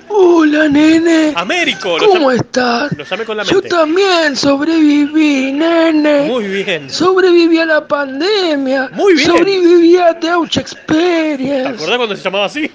[0.09, 1.33] Hola, nene.
[1.35, 2.91] Américo, ¿Cómo estás?
[2.97, 3.69] lo llamé con la Yo mente.
[3.69, 6.21] también sobreviví, nene.
[6.27, 6.89] Muy bien.
[6.89, 8.89] Sobreviví a la pandemia.
[8.93, 9.25] Muy bien.
[9.27, 11.69] Sobreviví a The Ouch ¿Te Experience.
[11.69, 12.71] acordás cuando se llamaba así?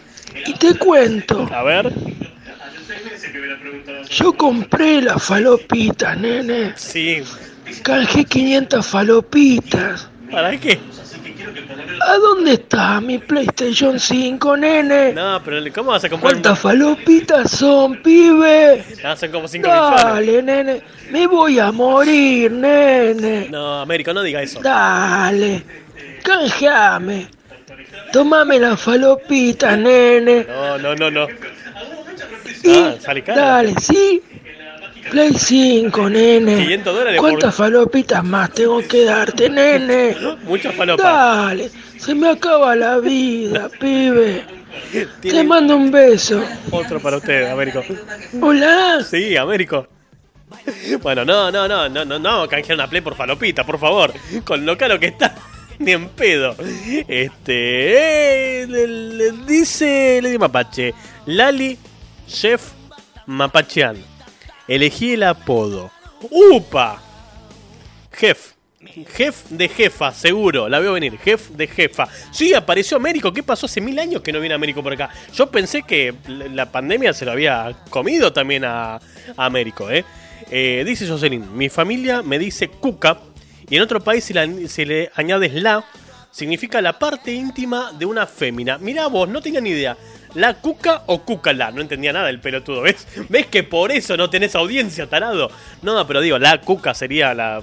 [0.46, 1.48] Y te cuento.
[1.52, 1.92] A ver.
[4.10, 6.74] Yo compré la falopita, nene.
[6.76, 7.22] Sí.
[7.82, 10.08] Canjé 500 falopitas.
[10.30, 10.78] ¿Para qué?
[12.06, 15.12] ¿A dónde está mi PlayStation 5, nene?
[15.12, 16.32] No, pero ¿cómo vas a comprar?
[16.32, 18.84] ¿Cuántas falopitas son, pibe?
[19.02, 20.02] No, son como 5 millones.
[20.02, 20.82] Dale, nene.
[21.10, 23.48] Me voy a morir, nene.
[23.50, 24.60] No, Américo, no diga eso.
[24.60, 25.62] Dale.
[26.22, 27.28] Canjeame.
[28.12, 30.46] Tomame la falopita, nene.
[30.48, 31.26] No, no, no, no.
[32.64, 34.22] Y Ah, sale dale, ¿sí?
[35.12, 36.56] Play 5, nene.
[36.56, 40.16] 500 dólares por- ¿Cuántas falopitas más tengo que darte, nene?
[40.44, 41.04] Muchas falopas.
[41.04, 41.70] Dale.
[41.98, 44.42] Se me acaba la vida, pibe.
[45.20, 46.42] Te mando un beso.
[46.70, 47.82] otro para usted, Américo.
[48.40, 49.04] Hola.
[49.08, 49.86] Sí, Américo.
[51.02, 54.14] Bueno, no, no, no, no, no, no, canjear una play por falopita, por favor.
[54.44, 55.34] Con lo caro que está,
[55.78, 56.56] ni en pedo.
[57.06, 60.94] Este, eh, le, le dice Lady Mapache,
[61.26, 61.76] Lali,
[62.26, 62.62] Chef
[63.26, 63.96] Mapachean.
[64.68, 65.90] Elegí el apodo.
[66.30, 67.00] ¡Upa!
[68.12, 68.52] Jef.
[69.16, 71.16] Jef de jefa, seguro, la veo venir.
[71.18, 72.08] Jef de jefa.
[72.32, 73.32] Sí, apareció Américo.
[73.32, 73.66] ¿Qué pasó?
[73.66, 75.10] Hace mil años que no viene Américo por acá.
[75.32, 79.00] Yo pensé que la pandemia se lo había comido también a,
[79.36, 80.04] Américo, ¿eh?
[80.50, 83.18] Eh, Dice Jocelyn, mi familia me dice cuca
[83.70, 85.84] y en otro país si le añades la,
[86.32, 88.78] significa la parte íntima de una fémina.
[88.78, 89.96] Mirá vos, no tenía ni idea.
[90.34, 91.70] ¿La cuca o cúcala?
[91.70, 93.06] No entendía nada el pelotudo, ¿ves?
[93.28, 95.50] ¿Ves que por eso no tenés audiencia, tarado?
[95.82, 97.62] No, pero digo, la cuca sería la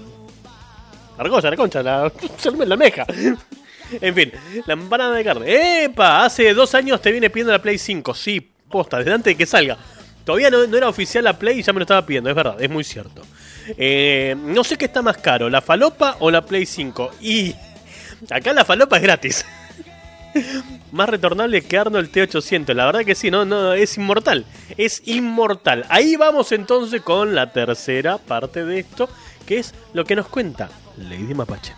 [1.20, 2.12] la argolla, la concha, la,
[2.66, 3.06] la almeja.
[4.02, 4.32] En fin,
[4.68, 5.86] la empanada de carne.
[5.86, 6.24] ¡Epa!
[6.24, 8.14] Hace dos años te viene pidiendo la Play 5.
[8.14, 9.78] Sí, posta, desde antes de que salga.
[10.24, 12.62] Todavía no, no era oficial la Play y ya me lo estaba pidiendo, es verdad,
[12.62, 13.24] es muy cierto.
[13.76, 17.14] Eh, no sé qué está más caro, la falopa o la Play 5.
[17.22, 17.56] Y
[18.30, 19.46] acá la falopa es gratis.
[20.92, 22.74] Más retornable que Arnold T800.
[22.74, 24.46] La verdad que sí, no, no, es inmortal.
[24.78, 25.86] Es inmortal.
[25.90, 29.10] Ahí vamos entonces con la tercera parte de esto,
[29.46, 31.74] que es lo que nos cuenta Lady Mapache.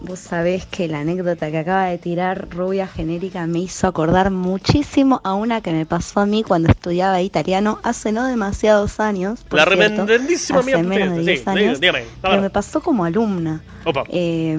[0.00, 5.22] Vos sabés que la anécdota que acaba de tirar Rubia Genérica me hizo acordar muchísimo
[5.24, 9.40] a una que me pasó a mí cuando estudiaba italiano hace no demasiados años.
[9.48, 12.40] por La cierto, remendendísima hace mía menos de sí, 10 años, dígame, ver.
[12.40, 13.62] me pasó como alumna.
[13.84, 14.04] Opa.
[14.10, 14.58] Eh,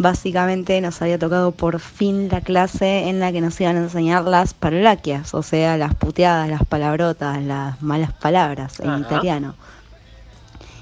[0.00, 4.24] básicamente nos había tocado por fin la clase en la que nos iban a enseñar
[4.24, 9.00] las parolaquias, o sea, las puteadas, las palabrotas, las malas palabras en Ajá.
[9.00, 9.54] italiano.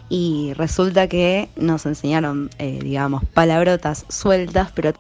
[0.09, 4.93] Y resulta que nos enseñaron, eh, digamos, palabrotas sueltas, pero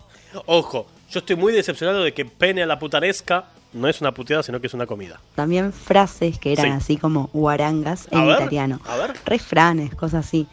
[0.46, 4.42] Ojo, yo estoy muy decepcionado de que pene a la putanesca no es una puteada,
[4.42, 5.20] sino que es una comida.
[5.37, 6.72] también frases que eran Sí.
[6.72, 8.81] así como guarangas A en ver, italiano.
[8.87, 9.12] a ver.
[9.24, 10.46] Refranes, cosas así.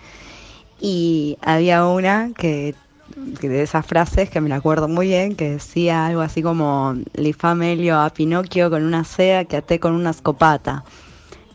[0.80, 2.76] Y había una que
[3.16, 7.34] de esas frases que me la acuerdo muy bien, que decía algo así como li
[7.34, 10.84] fa meglio a Pinocchio con una seda que a te con una scopata.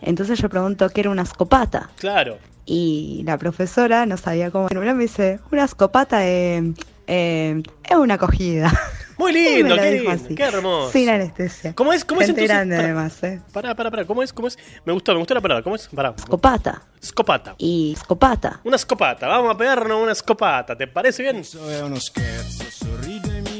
[0.02, 1.90] Entonces yo pregunto qué era una scopata.
[1.98, 2.38] Claro.
[2.66, 6.72] Y la profesora no sabía cómo nombrar, me dice, una escopata eh,
[7.06, 8.72] eh, es una acogida.
[9.20, 10.92] Muy lindo, qué dijo lindo, así, qué hermoso.
[10.92, 11.74] Sin anestesia.
[11.74, 12.06] ¿Cómo es?
[12.06, 12.48] ¿Cómo es entonces?
[12.48, 12.88] grande Pará.
[12.88, 13.40] además, ¿eh?
[13.52, 14.04] Pará, pará, pará.
[14.06, 14.32] ¿Cómo es?
[14.32, 14.58] ¿Cómo es?
[14.86, 15.62] Me gustó, me gustó la palabra.
[15.62, 15.88] ¿Cómo es?
[15.88, 16.14] Pará.
[16.16, 16.82] Escopata.
[17.02, 17.54] Escopata.
[17.58, 18.60] Y escopata.
[18.64, 19.28] Una escopata.
[19.28, 20.74] Vamos a pegarnos una escopata.
[20.74, 21.42] ¿Te parece bien?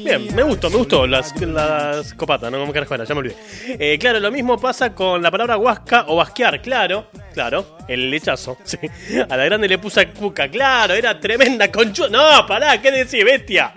[0.03, 3.35] Bien, me gustó, me gustó la, la escopata, no como carajo era, ya me olvidé.
[3.67, 8.57] Eh, claro, lo mismo pasa con la palabra huasca o basquear, claro, claro, el lechazo.
[8.65, 8.79] Sí.
[9.29, 12.07] A la grande le puse cuca, claro, era tremenda conchu.
[12.09, 13.73] No, pará, ¿qué decís, bestia?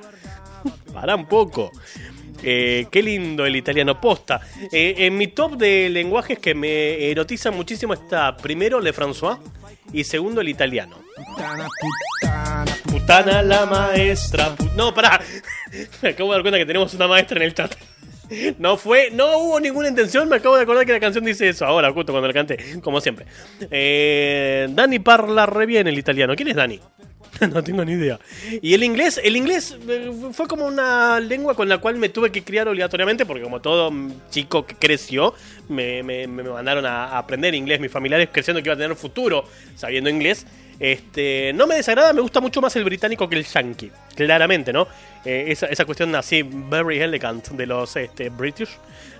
[0.95, 1.73] Pará un poco.
[2.43, 4.41] Eh, qué lindo el italiano posta.
[4.73, 9.39] Eh, en mi top de lenguajes que me erotizan muchísimo está primero Le François
[9.93, 10.97] y segundo el italiano.
[12.85, 14.55] Putana la maestra.
[14.77, 15.21] no, pará.
[16.03, 17.75] Me acabo de dar cuenta que tenemos una maestra en el chat.
[18.59, 20.29] No fue, no hubo ninguna intención.
[20.29, 21.67] Me acabo de acordar que la canción dice eso.
[21.67, 23.27] Ahora, justo cuando la canté, como siempre.
[23.71, 26.35] Eh, Dani parla re bien el italiano.
[26.35, 26.81] ¿Quién es Dani?
[27.53, 28.19] No tengo ni idea.
[28.63, 32.31] Y el inglés, el inglés eh, fue como una lengua con la cual me tuve
[32.31, 33.93] que criar obligatoriamente, porque como todo
[34.31, 35.35] chico que creció,
[35.69, 37.81] me, me- me mandaron a aprender inglés.
[37.81, 39.45] Mis familiares creciendo que iba a tener futuro
[39.77, 40.47] sabiendo inglés.
[40.81, 44.89] Este, no me desagrada, me gusta mucho más el británico que el yankee, claramente, ¿no?
[45.25, 48.71] Eh, esa, esa cuestión así, very elegant de los este, British,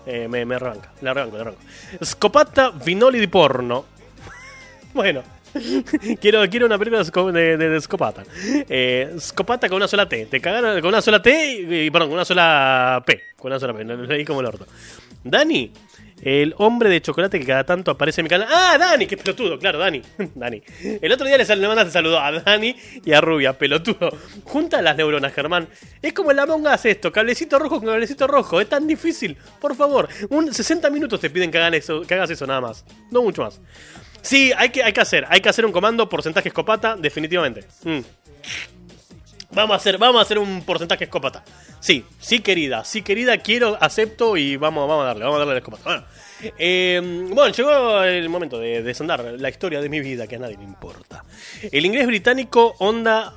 [0.05, 1.61] eh, me, me arranca, le arranco, le arranco.
[2.03, 3.85] Scopata Vinoli di porno.
[4.93, 5.23] Bueno,
[6.21, 8.25] quiero, quiero una película de, de, de- Scopata.
[8.69, 10.27] Eh, Scopata con una sola T.
[10.27, 13.21] Te cagaron con una sola T y, perdón, con una sola P.
[13.37, 14.67] Con una sola P, lo leí como el orto.
[15.23, 15.71] Dani,
[16.23, 18.49] el hombre de chocolate que cada tanto aparece en mi canal.
[18.51, 19.07] ¡Ah, Dani!
[19.07, 19.59] ¡Qué pelotudo!
[19.59, 20.03] Claro, Dani.
[20.35, 20.63] Dani.
[21.01, 24.11] El otro día le, le mandaste saludo a Dani y a Rubia, pelotudo.
[24.45, 25.69] Junta las neuronas, Germán.
[26.03, 28.61] Es como el Among Us esto, cablecito rojo con cablecito rojo.
[28.61, 29.37] Es tan difícil.
[29.61, 32.85] Por favor, un 60 minutos te piden que, hagan eso, que hagas eso nada más.
[33.11, 33.61] No mucho más.
[34.25, 35.27] Sí, hay que, hay que hacer.
[35.29, 37.67] Hay que hacer un comando porcentaje escopata, definitivamente.
[37.85, 38.01] Mm.
[39.51, 41.45] Vamos a hacer, vamos a hacer un porcentaje escopata.
[41.79, 45.55] Sí, sí querida, sí querida, quiero, acepto y vamos, vamos a darle, vamos a darle
[45.55, 45.85] la escopata.
[45.85, 46.05] Bueno,
[46.59, 50.57] eh, bueno, llegó el momento de desandar la historia de mi vida que a nadie
[50.57, 51.23] le importa.
[51.71, 53.35] El inglés británico onda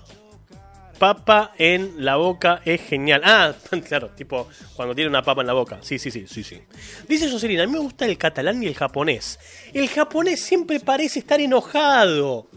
[0.98, 3.22] papa en la boca es genial.
[3.24, 3.54] Ah,
[3.88, 5.80] claro, tipo cuando tiene una papa en la boca.
[5.82, 6.62] Sí, sí, sí, sí, sí.
[7.08, 9.40] Dice Jocelyn, a mí me gusta el catalán y el japonés.
[9.74, 12.48] El japonés siempre parece estar enojado.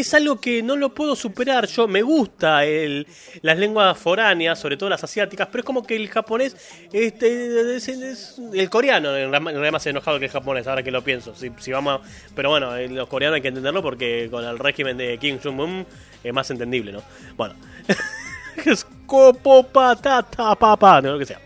[0.00, 1.66] Es algo que no lo puedo superar.
[1.66, 3.06] Yo me gusta el,
[3.42, 6.54] las lenguas foráneas, sobre todo las asiáticas, pero es como que el japonés,
[6.92, 11.02] este, es, es- el coreano en realidad más enojado que el japonés, ahora que lo
[11.02, 11.34] pienso.
[11.34, 12.00] Si, vamos,
[12.34, 15.86] pero bueno, eh, los coreanos hay que entenderlo porque con el régimen de Kim Jong-un
[16.22, 17.02] es más entendible, ¿no?
[17.36, 17.54] Bueno,
[18.64, 21.40] escopo patata papa, no lo que sea.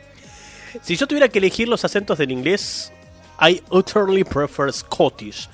[0.82, 2.92] Si yo tuviera que elegir los acentos del inglés,
[3.40, 5.48] I utterly prefer Scottish.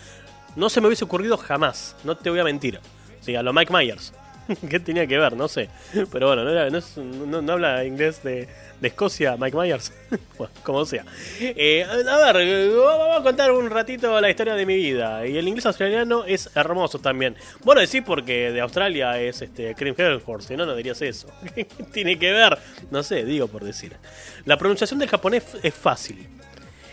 [0.57, 2.81] No se me hubiese ocurrido jamás, no te voy a mentir.
[3.21, 4.13] Sí, a lo Mike Myers.
[4.71, 5.37] ¿Qué tenía que ver?
[5.37, 5.69] No sé.
[6.13, 8.49] Pero bueno, no, habla inglés de,
[8.83, 9.93] Escocia, Mike Myers.
[10.63, 11.05] como sea.
[11.41, 15.27] Eh, a ver, vamos a contar un ratito la historia de mi vida.
[15.27, 17.37] Y el inglés australiano es hermoso también.
[17.65, 21.29] Bueno, decís porque de Australia es este Cream Hemsworth, si no, no dirías eso.
[21.55, 22.59] ¿Qué tiene que ver?
[22.91, 23.97] No sé, digo por decir.
[24.45, 26.29] La pronunciación del japonés es fácil.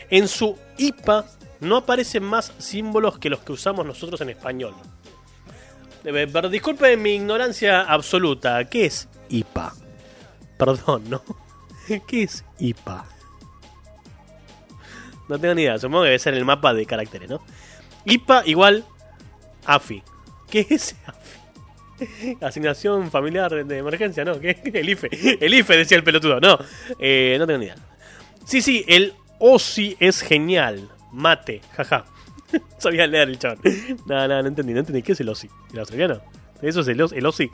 [0.10, 1.26] En su IPA
[1.64, 4.74] no aparecen más símbolos que los que usamos nosotros en español.
[6.04, 8.64] Eh, Pero disculpen mi ignorancia absoluta.
[8.66, 9.74] ¿Qué es IPA?
[10.58, 11.22] Perdón, ¿no?
[12.08, 13.06] ¿Qué es IPA?
[15.30, 15.78] No tengo ni idea.
[15.78, 17.42] Supongo que debe ser el mapa de caracteres, ¿no?
[18.06, 18.86] IPA igual
[19.66, 20.04] AFI.
[20.50, 22.38] ¿Qué es AFI?
[22.42, 24.40] Asignación familiar de emergencia, ¿no?
[24.40, 24.60] ¿Qué?
[24.74, 25.38] El IFE.
[25.40, 26.40] El IFE decía el pelotudo.
[26.40, 26.58] No,
[27.00, 27.76] eh, no tengo ni idea.
[28.46, 30.90] Sí, sí, el OSI es genial.
[31.14, 32.06] Mate, jaja.
[32.78, 33.60] Sabía leer el chabón.
[34.06, 35.02] No, no, no entendí, no entendí.
[35.02, 35.50] ¿Qué es el OSI?
[35.72, 36.22] ¿El australiano?
[36.62, 37.50] Eso es el, os- el OSI.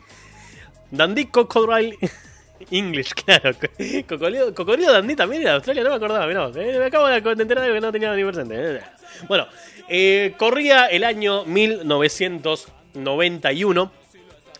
[0.90, 1.96] Dandy Crocodile
[2.70, 3.52] English, claro.
[4.08, 6.26] Cocodrilo, Cocodrilo Dandy también era de Australia, no me acordaba.
[6.26, 8.80] mirá eh, me acabo de enterar de algo que no tenía ni presente.
[9.28, 9.46] Bueno,
[9.88, 11.44] eh, corría el año
[12.94, 13.92] 1991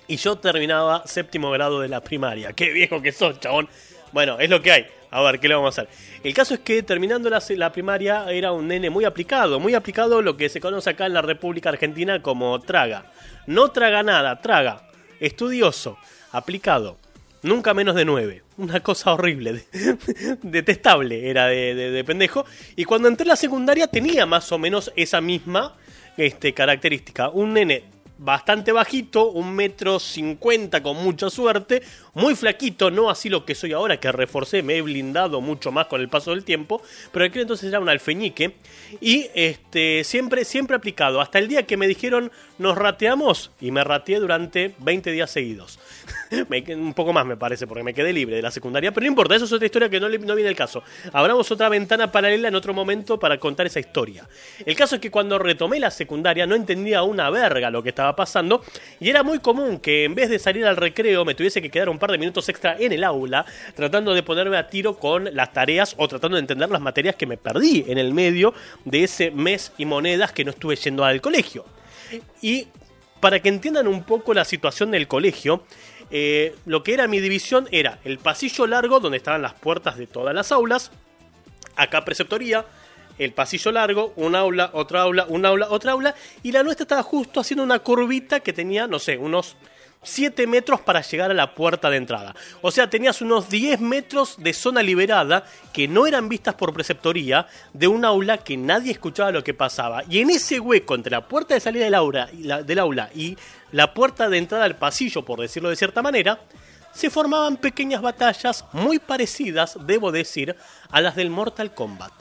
[0.07, 2.53] y yo terminaba séptimo grado de la primaria.
[2.53, 3.69] Qué viejo que sos, chabón.
[4.13, 4.87] Bueno, es lo que hay.
[5.11, 5.95] A ver, ¿qué le vamos a hacer?
[6.23, 10.37] El caso es que terminando la, primaria era un nene muy aplicado, muy aplicado lo
[10.37, 13.07] que se conoce acá en la República Argentina como traga.
[13.47, 14.89] No traga nada, traga.
[15.19, 15.99] Estudioso,
[16.31, 16.97] aplicado.
[17.43, 18.43] Nunca menos de nueve.
[18.57, 22.45] Una cosa horrible, de- detestable era de pendejo.
[22.77, 25.75] Y cuando entré a la secundaria tenía más o menos esa misma
[26.17, 27.31] este, característica.
[27.31, 27.85] Un nene
[28.21, 31.83] bastante bajito, un metro cincuenta con mucha suerte,
[32.15, 35.87] muy flaquito, no así lo que soy ahora, que reforcé, me he blindado mucho más
[35.87, 38.57] con el paso del tiempo, pero aquel entonces era un alfeñique,
[39.01, 43.85] y este, siempre, siempre aplicado, hasta el día que me dijeron nos rateamos, y me
[43.85, 45.79] rateé durante 20 días seguidos.
[46.69, 49.35] Un poco más me parece, porque me quedé libre de la secundaria, pero no importa,
[49.35, 50.83] eso es otra historia que no, no viene el caso.
[51.13, 54.29] Abramos otra ventana paralela en otro momento para contar esa historia.
[54.65, 58.15] El caso es que cuando retomé la secundaria no entendía una verga lo que estaba
[58.15, 58.63] pasando,
[59.01, 61.89] y era muy común que en vez de salir al recreo me tuviese que quedar
[61.89, 65.53] un par de minutos extra en el aula, tratando de ponerme a tiro con las
[65.53, 68.53] tareas o tratando de entender las materias que me perdí en el medio
[68.85, 71.65] de ese mes y monedas que no estuve yendo al colegio.
[72.43, 72.67] Y
[73.21, 75.63] para que entiendan un poco la situación del colegio,
[76.11, 80.09] eh, lo que era mi división era el pasillo largo donde estaban las puertas de
[80.09, 80.91] todas las aulas,
[81.77, 82.65] acá preceptoría,
[83.19, 87.03] el pasillo largo, un aula, otra aula, un aula, otra aula, y la nuestra estaba
[87.03, 89.57] justo haciendo una curvita que tenía, no sé, unos
[90.03, 92.35] 7 metros para llegar a la puerta de entrada.
[92.63, 97.47] O sea, tenías unos 10 metros de zona liberada que no eran vistas por preceptoría
[97.75, 100.03] de un aula que nadie escuchaba lo que pasaba.
[100.09, 103.37] Y en ese hueco entre la puerta de salida del aula la, del aula y
[103.73, 106.41] la puerta de entrada al pasillo, por decirlo de cierta manera,
[106.93, 110.57] se formaban pequeñas batallas muy parecidas, debo decir,
[110.91, 112.13] a las del Mortal Kombat.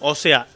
[0.00, 0.46] O sea,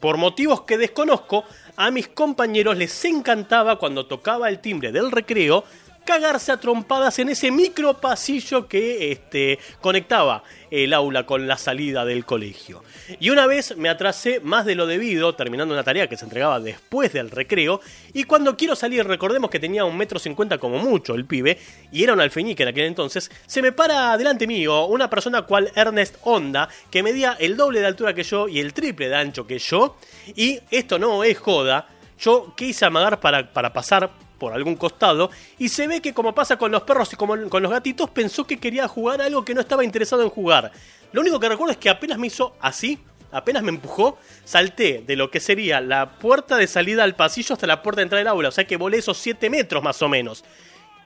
[0.00, 1.44] por motivos que desconozco,
[1.76, 5.64] a mis compañeros les encantaba cuando tocaba el timbre del recreo
[6.04, 12.04] cagarse a trompadas en ese micro pasillo que este, conectaba el aula con la salida
[12.04, 12.82] del colegio.
[13.18, 16.60] Y una vez me atrasé más de lo debido, terminando una tarea que se entregaba
[16.60, 17.80] después del recreo,
[18.12, 21.58] y cuando quiero salir, recordemos que tenía un metro cincuenta como mucho el pibe,
[21.92, 25.70] y era un alfeñique en aquel entonces, se me para delante mío una persona cual
[25.74, 29.46] Ernest Honda, que medía el doble de altura que yo y el triple de ancho
[29.46, 29.96] que yo,
[30.34, 34.10] y esto no es joda, yo quise amagar para, para pasar
[34.40, 37.70] por algún costado y se ve que como pasa con los perros y con los
[37.70, 40.72] gatitos pensó que quería jugar algo que no estaba interesado en jugar.
[41.12, 42.98] Lo único que recuerdo es que apenas me hizo así,
[43.30, 47.66] apenas me empujó, salté de lo que sería la puerta de salida al pasillo hasta
[47.66, 50.08] la puerta de entrada del aula, o sea que volé esos 7 metros más o
[50.08, 50.42] menos.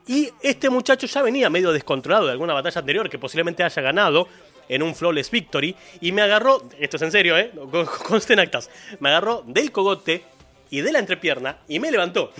[0.06, 4.28] Y este muchacho ya venía medio descontrolado de alguna batalla anterior que posiblemente haya ganado
[4.68, 8.70] en un flawless victory y me agarró, esto es en serio, eh, Con- consten actas,
[9.00, 10.24] me agarró del cogote
[10.70, 12.32] y de la entrepierna y me levantó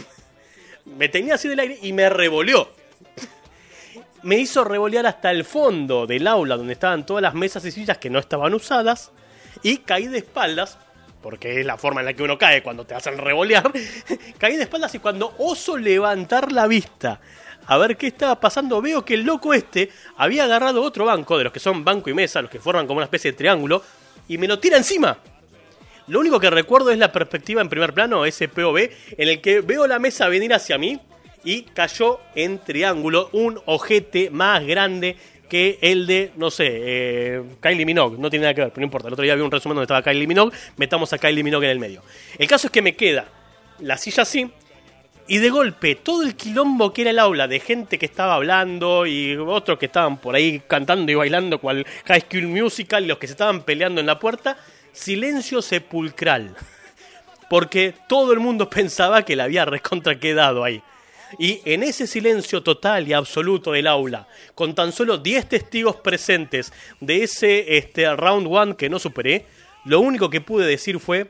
[0.84, 2.68] me tenía así del aire y me revoleó.
[4.22, 7.98] Me hizo revolear hasta el fondo del aula donde estaban todas las mesas y sillas
[7.98, 9.12] que no estaban usadas
[9.62, 10.78] y caí de espaldas,
[11.22, 13.70] porque es la forma en la que uno cae cuando te hacen revolear.
[14.38, 17.20] caí de espaldas y cuando oso levantar la vista
[17.66, 21.44] a ver qué estaba pasando, veo que el loco este había agarrado otro banco, de
[21.44, 23.82] los que son banco y mesa, los que forman como una especie de triángulo,
[24.28, 25.18] y me lo tira encima.
[26.06, 28.78] Lo único que recuerdo es la perspectiva en primer plano, ese POV,
[29.16, 31.00] en el que veo la mesa venir hacia mí
[31.44, 35.16] y cayó en triángulo un ojete más grande
[35.48, 38.18] que el de, no sé, eh, Kylie Minogue.
[38.18, 39.08] No tiene nada que ver, pero no importa.
[39.08, 41.72] El otro día vi un resumen donde estaba Kylie Minogue, metamos a Kylie Minogue en
[41.72, 42.02] el medio.
[42.38, 43.26] El caso es que me queda
[43.80, 44.50] la silla así,
[45.26, 49.06] y de golpe, todo el quilombo que era el aula de gente que estaba hablando
[49.06, 53.16] y otros que estaban por ahí cantando y bailando cual High School Musical y los
[53.16, 54.58] que se estaban peleando en la puerta,
[54.94, 56.56] silencio sepulcral.
[57.50, 60.82] Porque todo el mundo pensaba que la había recontra quedado ahí.
[61.38, 66.72] Y en ese silencio total y absoluto del aula, con tan solo 10 testigos presentes
[67.00, 69.46] de ese este, round one que no superé,
[69.84, 71.28] lo único que pude decir fue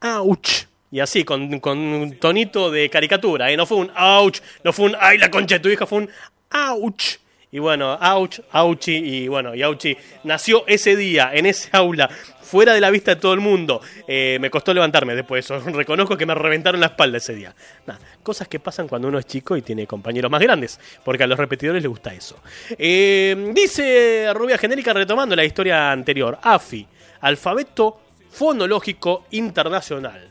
[0.00, 0.66] ¡Auch!
[0.90, 3.56] Y así, con, con un tonito de caricatura, ¿eh?
[3.56, 6.10] No fue un ouch, no fue un ay la concha de tu hija, fue un
[6.50, 7.16] ouch.
[7.50, 9.62] Y bueno, ouch, ouchi, y bueno, y
[10.24, 12.10] nació ese día, en ese aula,
[12.52, 13.80] fuera de la vista de todo el mundo.
[14.06, 17.54] Eh, me costó levantarme después de eso, reconozco que me reventaron la espalda ese día.
[18.22, 21.38] Cosas que pasan cuando uno es chico y tiene compañeros más grandes, porque a los
[21.38, 22.36] repetidores les gusta eso.
[22.76, 26.86] Eh, dice Rubia Genérica, retomando la historia anterior, AFI,
[27.22, 27.98] Alfabeto
[28.30, 30.28] Fonológico Internacional.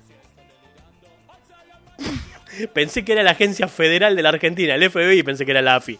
[2.74, 5.78] Pensé que era la Agencia Federal de la Argentina, el FBI, pensé que era la
[5.78, 5.98] AFI.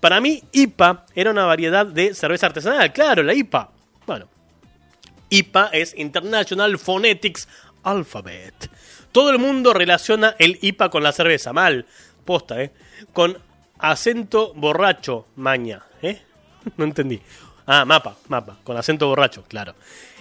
[0.00, 3.70] Para mí, IPA era una variedad de cerveza artesanal, claro, la IPA.
[5.30, 7.48] IPA es International Phonetics
[7.82, 8.70] Alphabet.
[9.12, 11.86] Todo el mundo relaciona el IPA con la cerveza, mal,
[12.24, 12.72] posta, ¿eh?
[13.12, 13.38] Con
[13.78, 16.20] acento borracho, maña, ¿eh?
[16.76, 17.20] No entendí.
[17.66, 19.74] Ah, mapa, mapa, con acento borracho, claro.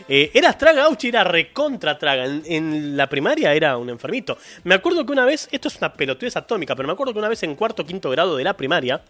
[0.08, 2.26] Eh, era traga, Auchi era recontra traga.
[2.26, 4.38] En, en la primaria era un enfermito.
[4.64, 7.30] Me acuerdo que una vez, esto es una pelotudez atómica, pero me acuerdo que una
[7.30, 9.02] vez en cuarto o quinto grado de la primaria,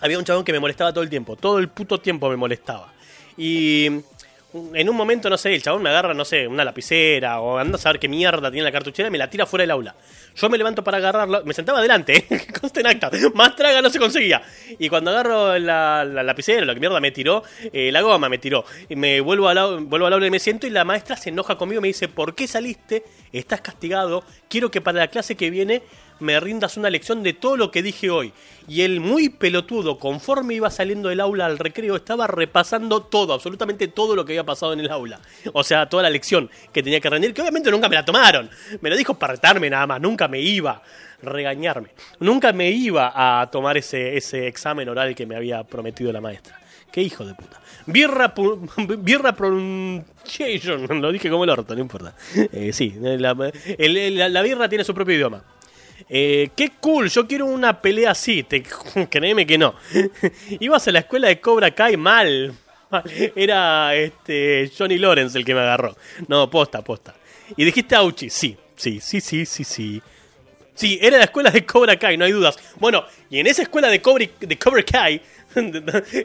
[0.00, 1.36] había un chabón que me molestaba todo el tiempo.
[1.36, 2.92] Todo el puto tiempo me molestaba.
[3.36, 4.00] Y
[4.74, 7.76] en un momento, no sé, el chabón me agarra, no sé, una lapicera o anda
[7.76, 9.94] a saber qué mierda tiene la cartuchera y me la tira fuera del aula.
[10.34, 12.46] Yo me levanto para agarrarlo, me sentaba adelante, ¿eh?
[12.60, 14.42] conste en acta, más traga no se conseguía.
[14.78, 17.42] Y cuando agarro la, la lapicera, lo que mierda me tiró,
[17.72, 18.64] eh, la goma me tiró.
[18.88, 21.30] Y me vuelvo al, au- vuelvo al aula y me siento y la maestra se
[21.30, 23.04] enoja conmigo y me dice, ¿por qué saliste?
[23.32, 25.82] Estás castigado, quiero que para la clase que viene
[26.20, 28.32] me rindas una lección de todo lo que dije hoy.
[28.68, 33.86] Y él, muy pelotudo, conforme iba saliendo del aula al recreo, estaba repasando todo, absolutamente
[33.88, 35.20] todo lo que había pasado en el aula.
[35.52, 38.50] O sea, toda la lección que tenía que rendir, que obviamente nunca me la tomaron.
[38.80, 40.82] Me lo dijo para retarme nada más, nunca me iba
[41.22, 41.90] regañarme.
[42.20, 46.60] Nunca me iba a tomar ese, ese examen oral que me había prometido la maestra.
[46.92, 47.60] Qué hijo de puta.
[47.86, 48.34] Birra,
[48.98, 50.86] birra pronunciation.
[51.00, 52.14] Lo dije como el orto, no importa.
[52.34, 53.36] Eh, sí, la,
[53.78, 55.42] el- el- la birra tiene su propio idioma.
[56.08, 58.42] Eh, qué cool, yo quiero una pelea así.
[58.42, 58.62] Te,
[59.10, 59.74] créeme que no.
[60.60, 62.54] Ibas a la escuela de Cobra Kai mal.
[63.36, 65.96] Era este Johnny Lawrence el que me agarró.
[66.28, 67.14] No, posta, posta.
[67.56, 68.30] Y dijiste Auchi.
[68.30, 70.02] Sí, sí, sí, sí, sí, sí.
[70.74, 72.58] Sí, era la escuela de Cobra Kai, no hay dudas.
[72.78, 75.22] Bueno, y en esa escuela de Cobra, de Cobra Kai,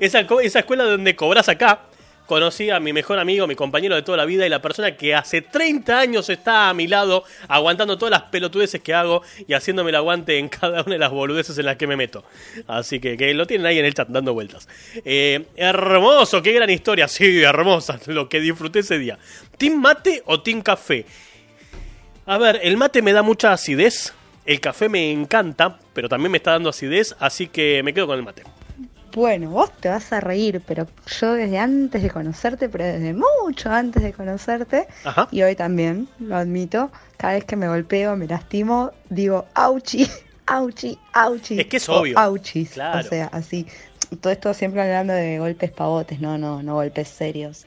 [0.01, 1.83] esa, esa escuela donde cobras acá,
[2.25, 5.13] conocí a mi mejor amigo, mi compañero de toda la vida y la persona que
[5.15, 9.89] hace 30 años está a mi lado, aguantando todas las pelotudeces que hago y haciéndome
[9.89, 12.23] el aguante en cada una de las boludeces en las que me meto.
[12.67, 14.67] Así que, que lo tienen ahí en el chat dando vueltas.
[15.03, 17.07] Eh, hermoso, qué gran historia.
[17.07, 19.17] Sí, hermosa, lo que disfruté ese día.
[19.57, 21.05] ¿Team mate o team café?
[22.25, 24.13] A ver, el mate me da mucha acidez.
[24.45, 28.17] El café me encanta, pero también me está dando acidez, así que me quedo con
[28.17, 28.43] el mate.
[29.13, 30.87] Bueno, vos te vas a reír, pero
[31.19, 35.27] yo desde antes de conocerte, pero desde mucho antes de conocerte, Ajá.
[35.31, 40.07] y hoy también, lo admito, cada vez que me golpeo, me lastimo, digo, auchi,
[40.47, 41.59] auchi, auchi.
[41.59, 42.17] Es que es o obvio.
[42.17, 42.99] Auchis, Claro.
[42.99, 43.67] o sea, así.
[44.21, 47.65] Todo esto siempre hablando de golpes pavotes, no, no, no golpes serios.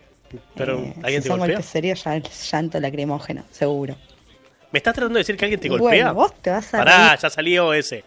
[0.54, 1.56] Pero, Eh, ¿alguien si te son golpea?
[1.56, 3.96] golpes serios, ya es llanto lacrimógeno, seguro.
[4.72, 6.12] ¿Me estás tratando de decir que alguien te Bueno, golpea?
[6.12, 7.18] vos te vas a Pará, reír.
[7.20, 8.02] ya salió ese.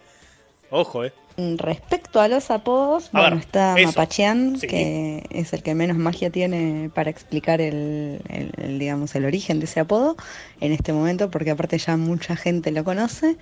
[0.70, 1.12] Ojo, eh.
[1.56, 3.86] Respecto a los apodos, A bueno, ver, está eso.
[3.86, 4.66] Mapachean, Sí.
[4.66, 9.60] que es el que menos magia tiene para explicar el, el- el, digamos, el origen
[9.60, 10.16] de ese apodo
[10.60, 13.36] en este momento, porque aparte ya mucha gente lo conoce.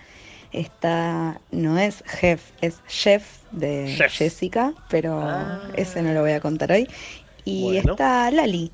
[0.53, 4.13] Está, no es Jeff, es Chef de Chef.
[4.13, 5.63] Jessica, pero Ah.
[5.75, 6.89] ese no lo voy a contar hoy.
[7.47, 7.93] Y Bueno.
[7.93, 8.71] está Lali.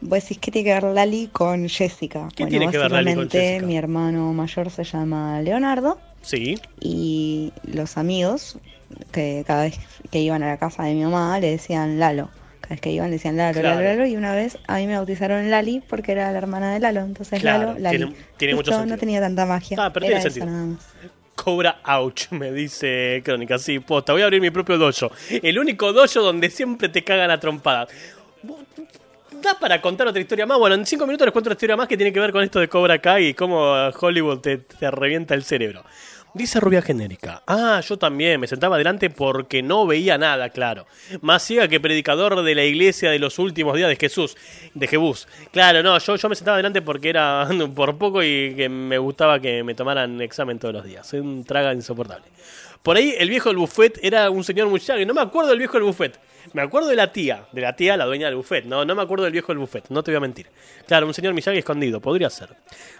[0.00, 2.28] Vos decís, ¿qué tiene que ver Lali con Jessica?
[2.34, 3.66] ¿Qué bueno, tiene que ver Lali con Jessica?
[3.66, 6.58] mi hermano mayor se llama Leonardo Sí.
[6.80, 8.58] y los amigos
[9.12, 9.78] que cada vez
[10.10, 12.30] que iban a la casa de mi mamá le decían Lalo.
[12.60, 13.80] Cada vez que iban le decían Lalo, Claro.
[13.80, 14.06] Lalo, Lalo.
[14.06, 17.00] Y una vez a mí me bautizaron Lali porque era la hermana de Lalo.
[17.00, 17.96] Entonces Claro, Lalo, Lali.
[17.98, 18.94] tiene- tiene mucho sentido.
[18.94, 19.76] no tenía tanta magia.
[19.80, 20.46] Ah, pero era tiene eso sentido.
[20.46, 20.86] nada más.
[21.34, 23.58] Cobra ouch, me dice Crónica.
[23.58, 25.10] Sí, posta, voy a abrir mi propio dojo.
[25.30, 27.88] El único dojo donde siempre te cagan a trompadas.
[29.42, 30.58] ¿Da para contar otra historia más?
[30.58, 32.60] Bueno, en cinco minutos les cuento otra historia más que tiene que ver con esto
[32.60, 35.84] de Cobra Kai y cómo Hollywood te, te revienta el cerebro.
[36.34, 37.44] Dice Rubia Genérica.
[37.46, 40.84] Ah, yo también, me sentaba adelante porque no veía nada, claro.
[41.20, 44.36] Más ciega que predicador de la iglesia de los últimos días de Jesús.
[44.74, 45.28] De Jebús.
[45.52, 49.38] Claro, no, yo, yo me sentaba adelante porque era por poco y que me gustaba
[49.38, 51.12] que me tomaran examen todos los días.
[51.12, 52.26] Un traga insoportable.
[52.82, 55.58] Por ahí el viejo del buffet era un señor muy y No me acuerdo del
[55.58, 56.18] viejo del buffet.
[56.52, 58.64] Me acuerdo de la tía, de la tía, la dueña del buffet.
[58.64, 60.48] No, no me acuerdo del viejo del buffet, no te voy a mentir.
[60.86, 62.50] Claro, un señor Miyagi escondido, podría ser.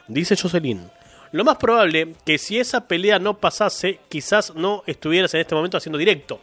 [0.06, 0.88] Dice Jocelyn.
[1.34, 5.76] Lo más probable que si esa pelea no pasase, quizás no estuvieras en este momento
[5.76, 6.40] haciendo directo.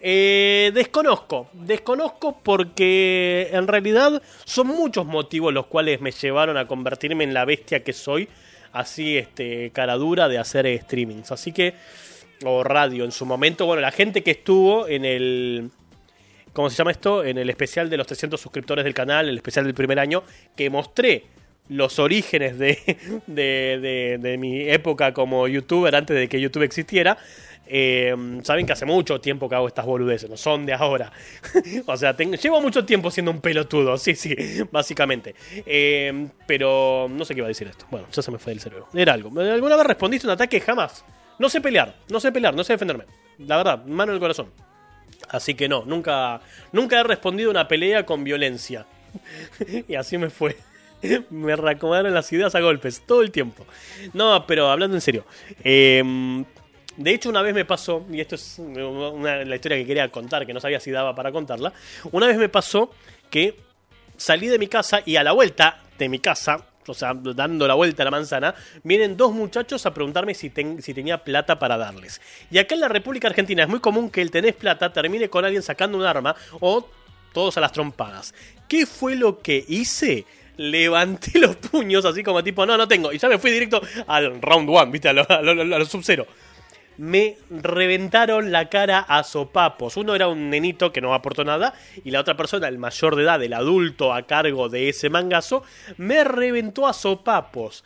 [0.00, 7.24] Eh, desconozco, desconozco porque en realidad son muchos motivos los cuales me llevaron a convertirme
[7.24, 8.30] en la bestia que soy,
[8.72, 11.30] así este cara dura de hacer streamings.
[11.32, 11.74] Así que
[12.42, 15.70] o radio en su momento, bueno, la gente que estuvo en el
[16.54, 17.24] ¿cómo se llama esto?
[17.24, 20.22] En el especial de los 300 suscriptores del canal, el especial del primer año,
[20.56, 21.26] que mostré
[21.70, 22.78] los orígenes de,
[23.26, 27.16] de, de- mi época como youtuber antes de que YouTube existiera.
[27.66, 31.12] eh, saben que hace mucho tiempo que hago estas boludeces, no son de ahora.
[31.86, 34.34] o sea, llevo mucho tiempo siendo un pelotudo, sí, sí,
[34.72, 35.34] básicamente.
[35.64, 37.86] Eh, pero no sé qué iba a decir esto.
[37.90, 38.88] Bueno, ya se me fue del cerebro.
[38.92, 39.28] Era algo.
[39.40, 40.60] ¿Alguna vez respondiste un ataque?
[40.60, 41.04] Jamás.
[41.38, 43.04] No sé pelear, no sé pelear, no sé defenderme.
[43.38, 44.50] La verdad, mano en el corazón.
[45.28, 46.40] Así que no, nunca,
[46.72, 48.84] nunca he respondido a una pelea con violencia.
[49.88, 50.56] y así me fue.
[51.30, 53.66] Me reacomodaron las ideas a golpes todo el tiempo.
[54.12, 55.24] No, pero hablando en serio.
[55.64, 56.02] eh,
[56.96, 60.52] De hecho, una vez me pasó, y esto es la historia que quería contar, que
[60.52, 61.72] no sabía si daba para contarla.
[62.12, 62.90] Una vez me pasó
[63.30, 63.56] que
[64.16, 67.74] salí de mi casa y a la vuelta de mi casa, o sea, dando la
[67.74, 71.76] vuelta a la manzana, vienen dos muchachos a preguntarme si, ten- si tenía plata para
[71.78, 72.20] darles.
[72.50, 75.44] Y acá en la República Argentina es muy común que el tenés plata termine con
[75.44, 76.86] alguien sacando un arma o
[77.32, 78.34] todos a las trompadas.
[78.68, 80.26] ¿Qué fue lo que hice?
[80.60, 83.12] Levanté los puños así como tipo, no, no tengo.
[83.12, 85.08] Y ya me fui directo al round one, ¿viste?
[85.08, 86.26] A lo, a lo- a lo sub-zero
[86.98, 89.96] me reventaron la cara a sopapos.
[89.96, 91.72] Uno era un nenito que no aportó nada
[92.04, 95.62] y la otra persona, el mayor de edad, el adulto a cargo de ese mangazo,
[95.96, 97.84] me reventó a sopapos.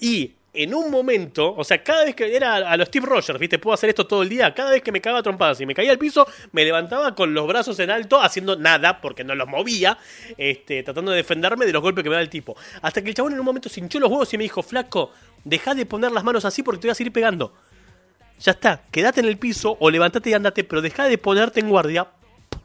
[0.00, 3.58] Y en un momento, o sea, cada vez que era a los Steve Rogers, ¿viste?
[3.58, 4.54] Puedo hacer esto todo el día.
[4.54, 7.46] Cada vez que me cagaba trompadas y me caía al piso, me levantaba con los
[7.46, 9.98] brazos en alto, haciendo nada, porque no los movía,
[10.38, 12.56] este, tratando de defenderme de los golpes que me da el tipo.
[12.82, 15.10] Hasta que el chabón en un momento se hinchó los huevos y me dijo, flaco,
[15.42, 17.52] deja de poner las manos así porque te voy a seguir pegando.
[18.38, 21.68] Ya está, quédate en el piso o levantate y andate, pero deja de ponerte en
[21.68, 22.08] guardia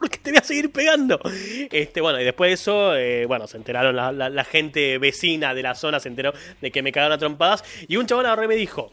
[0.00, 1.20] porque te voy a seguir pegando.
[1.70, 5.74] Este, bueno, y después de eso, eh, bueno, se enteraron la, gente vecina de la
[5.74, 7.62] zona, se enteró de que me cagaron a trompadas.
[7.86, 8.90] Y un chabón y me dijo: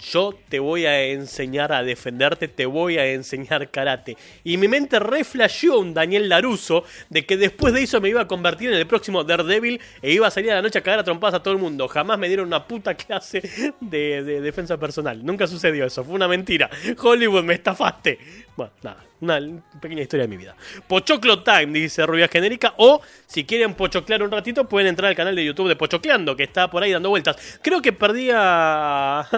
[0.00, 4.16] Yo te voy a enseñar a defenderte, te voy a enseñar karate.
[4.44, 8.26] Y mi mente reflasheó un Daniel Laruso de que después de eso me iba a
[8.26, 11.04] convertir en el próximo Daredevil e iba a salir a la noche a cagar a
[11.04, 11.86] trompadas a todo el mundo.
[11.86, 13.42] Jamás me dieron una puta clase
[13.78, 15.22] de defensa personal.
[15.24, 16.70] Nunca sucedió eso, fue una mentira.
[16.98, 18.18] Hollywood, me estafaste.
[18.56, 19.40] Bueno, nada, una
[19.80, 20.54] pequeña historia de mi vida.
[20.86, 22.74] Pochoclo Time, dice Rubia Genérica.
[22.76, 26.44] O si quieren pochoclear un ratito, pueden entrar al canal de YouTube de Pochocleando, que
[26.44, 27.58] está por ahí dando vueltas.
[27.62, 29.28] Creo que perdí a,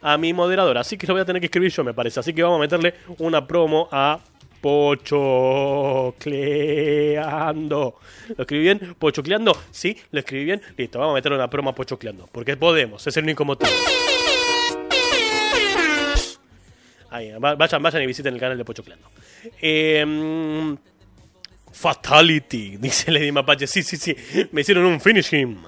[0.00, 2.18] a mi moderadora, así que lo voy a tener que escribir yo, me parece.
[2.18, 4.18] Así que vamos a meterle una promo a
[4.60, 6.14] Pochocleando.
[8.36, 8.96] ¿Lo escribí bien?
[8.98, 9.56] ¿Pochocleando?
[9.70, 10.62] Sí, lo escribí bien.
[10.76, 12.28] Listo, vamos a meterle una promo a Pochocleando.
[12.32, 13.70] Porque podemos, es el único motivo.
[17.14, 19.08] Ahí, va- vayan, vayan y visiten el canal de Pochocleando.
[19.62, 20.74] Eh,
[21.72, 23.66] Fatality, dice Lady Mapache.
[23.66, 24.14] Sí, sí, sí.
[24.52, 25.58] Me hicieron un finish him.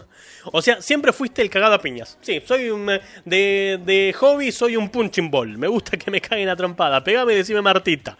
[0.53, 2.19] O sea, siempre fuiste el cagado a piñas.
[2.21, 2.89] Sí, soy un.
[2.91, 5.59] eh, De, de hobby, soy un punching ball.
[5.59, 7.03] Me gusta que me caguen a trompada.
[7.03, 8.17] Pegame y decime Martita.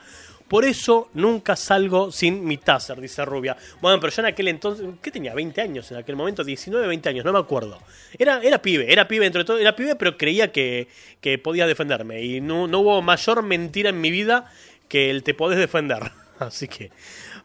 [0.49, 3.57] Por eso nunca salgo sin mi taser, dice Rubia.
[3.81, 4.87] Bueno, pero yo en aquel entonces.
[5.03, 5.35] ¿Qué tenía?
[5.35, 7.79] 20 años en aquel momento, 19, 20 años, no me acuerdo.
[8.17, 9.59] Era, era pibe, era pibe dentro de todo.
[9.59, 10.87] Era pibe, pero creía que,
[11.21, 12.23] que podía defenderme.
[12.23, 14.51] Y no, no hubo mayor mentira en mi vida
[14.89, 16.13] que el te podés defender.
[16.39, 16.93] Así que.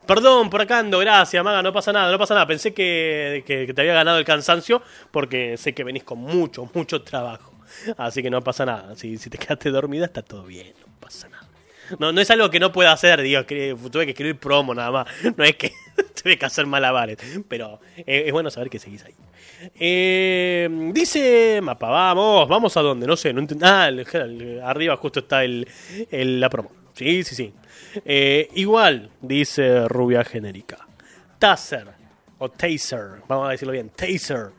[0.06, 2.46] Perdón, por acá ando, gracias, Maga, no pasa nada, no pasa nada.
[2.48, 4.82] Pensé que, que- que te había ganado el cansancio
[5.12, 7.54] porque sé que venís con mucho, mucho trabajo.
[7.98, 8.96] Así que no pasa nada.
[8.96, 11.48] Si, si te quedaste dormida, está todo bien, no pasa nada.
[12.00, 14.92] No, no es algo que no pueda hacer, digo, que tuve que escribir promo nada
[14.92, 15.08] más.
[15.38, 15.72] No es que
[16.24, 17.18] tuve que hacer malabares,
[17.48, 19.14] pero eh, es bueno saber que seguís ahí.
[19.80, 23.90] Eh, dice Mapa, vamos, vamos a dónde, no sé, no Ah,
[24.64, 25.68] arriba justo está el,
[26.10, 26.72] el- la promo.
[26.94, 27.54] Sí, sí, sí.
[28.06, 30.78] Eh, igual, dice Rubia Genérica.
[31.40, 31.88] Taser,
[32.38, 34.50] o Taser, vamos a decirlo bien, Taser.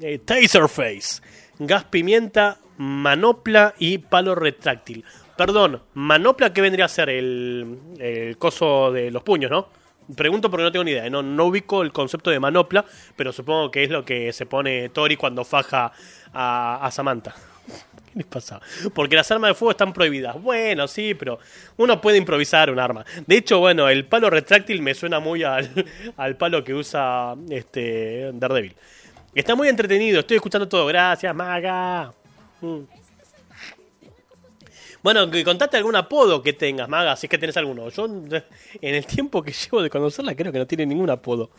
[0.00, 1.20] Eh, Taserface.
[1.58, 5.04] Gas pimienta, manopla y palo retráctil.
[5.36, 7.08] Perdón, manopla, ¿qué vendría a ser?
[7.08, 9.68] El, el coso de los puños, ¿no?
[10.16, 11.08] Pregunto porque no tengo ni idea.
[11.08, 12.84] No, no ubico el concepto de manopla,
[13.16, 15.92] pero supongo que es lo que se pone Tori cuando faja
[16.32, 17.34] a, a Samantha.
[18.12, 18.60] ¿Qué les pasa?
[18.94, 20.40] Porque las armas de fuego están prohibidas.
[20.40, 21.38] Bueno, sí, pero
[21.78, 23.04] uno puede improvisar un arma.
[23.26, 25.70] De hecho, bueno, el palo retráctil me suena muy al,
[26.16, 28.74] al palo que usa este Daredevil.
[29.34, 30.84] Está muy entretenido, estoy escuchando todo.
[30.86, 32.12] Gracias, Maga.
[32.60, 33.01] Mm.
[35.02, 37.88] Bueno, contate algún apodo que tengas, Maga, si es que tenés alguno.
[37.88, 41.50] Yo, en el tiempo que llevo de conocerla, creo que no tiene ningún apodo.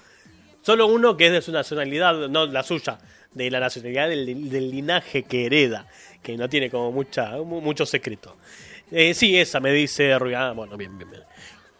[0.61, 2.99] Solo uno que es de su nacionalidad, no la suya,
[3.33, 4.25] de la nacionalidad del,
[4.71, 5.87] linaje que hereda,
[6.21, 8.37] que no tiene como mucha, mu- mucho secreto.
[8.89, 10.47] Eh, sí, esa me dice Rubia.
[10.49, 11.23] Ah, bueno, bien, bien, bien.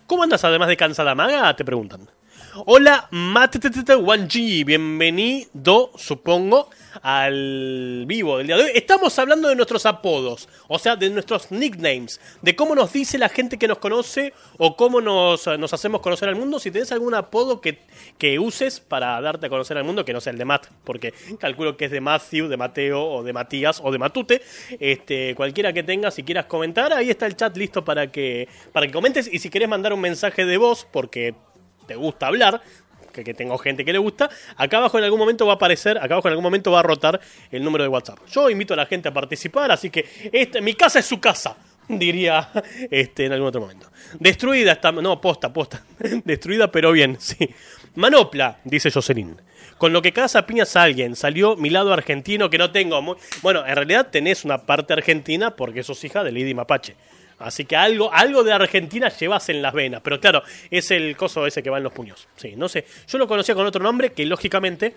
[0.05, 1.55] ¿Cómo andas además de cansada maga?
[1.55, 2.09] Te preguntan.
[2.55, 6.69] Hola, Matete1G, bienvenido, supongo,
[7.01, 8.71] al vivo del día de hoy.
[8.75, 13.29] Estamos hablando de nuestros apodos, o sea, de nuestros nicknames, de cómo nos dice la
[13.29, 16.59] gente que nos conoce o cómo nos, hacemos conocer al mundo.
[16.59, 17.79] Si tenés algún apodo que,
[18.19, 21.11] que uses para darte a conocer al mundo, que no sea el de Matt, porque
[21.39, 24.43] calculo que es de Matthew, de Mateo o de Matías o de Matute,
[24.79, 28.85] este, cualquiera que tengas, si quieras comentar, ahí está el chat listo para que, para
[28.85, 31.33] que comentes y si querés mandar un mensaje de voz, porque
[31.85, 32.61] te gusta hablar,
[33.11, 35.97] que, que tengo gente que le gusta, acá abajo en algún momento va a aparecer,
[35.97, 37.19] acá abajo en algún momento va a rotar
[37.51, 38.19] el número de WhatsApp.
[38.31, 41.55] Yo invito a la gente a participar, así que este, mi casa es su casa.
[41.87, 42.49] diría
[42.89, 43.89] este, en algún otro momento.
[44.19, 44.91] Destruida está.
[44.91, 45.83] No, posta, posta.
[46.25, 47.49] Destruida, pero bien, sí.
[47.95, 49.39] Manopla, dice Jocelyn.
[49.77, 53.17] Con lo que casa piñas a alguien, salió mi lado argentino que no tengo.
[53.41, 56.95] Bueno, en realidad tenés una parte argentina porque sos hija de Lady Mapache.
[57.39, 60.01] Así que algo, algo de Argentina llevas en las venas.
[60.03, 62.27] Pero claro, es el coso ese que va en los puños.
[62.35, 62.85] Sí, no sé.
[63.07, 64.95] Yo lo conocía con otro nombre que lógicamente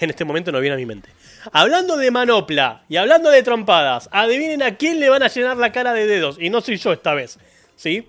[0.00, 1.10] en este momento no viene a mi mente.
[1.52, 5.72] Hablando de manopla y hablando de trompadas, adivinen a quién le van a llenar la
[5.72, 6.36] cara de dedos.
[6.40, 7.38] Y no soy yo esta vez.
[7.76, 8.06] ¿Sí?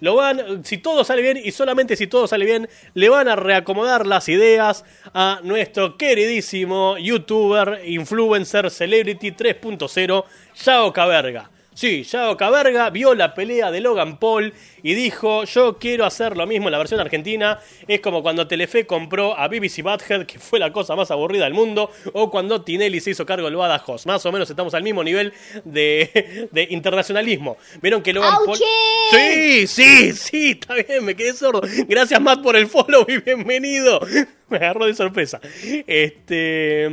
[0.00, 3.36] Lo van, si todo sale bien y solamente si todo sale bien, le van a
[3.36, 10.24] reacomodar las ideas a nuestro queridísimo youtuber, influencer, celebrity 3.0,
[10.62, 11.50] Yao Caberga.
[11.74, 14.52] Sí, Yao Caberga vio la pelea de Logan Paul
[14.84, 17.58] y dijo, yo quiero hacer lo mismo en la versión argentina.
[17.88, 21.54] Es como cuando Telefe compró a BBC Butthead, que fue la cosa más aburrida del
[21.54, 24.06] mundo, o cuando Tinelli se hizo cargo del Badajoz.
[24.06, 25.32] Más o menos estamos al mismo nivel
[25.64, 27.56] de, de internacionalismo.
[27.82, 28.58] Vieron que Logan Paul...
[29.10, 31.60] Sí, sí, sí, está bien, me quedé sordo.
[31.88, 34.00] Gracias, Matt, por el follow y bienvenido.
[34.48, 35.40] Me agarró de sorpresa.
[35.86, 36.88] Este.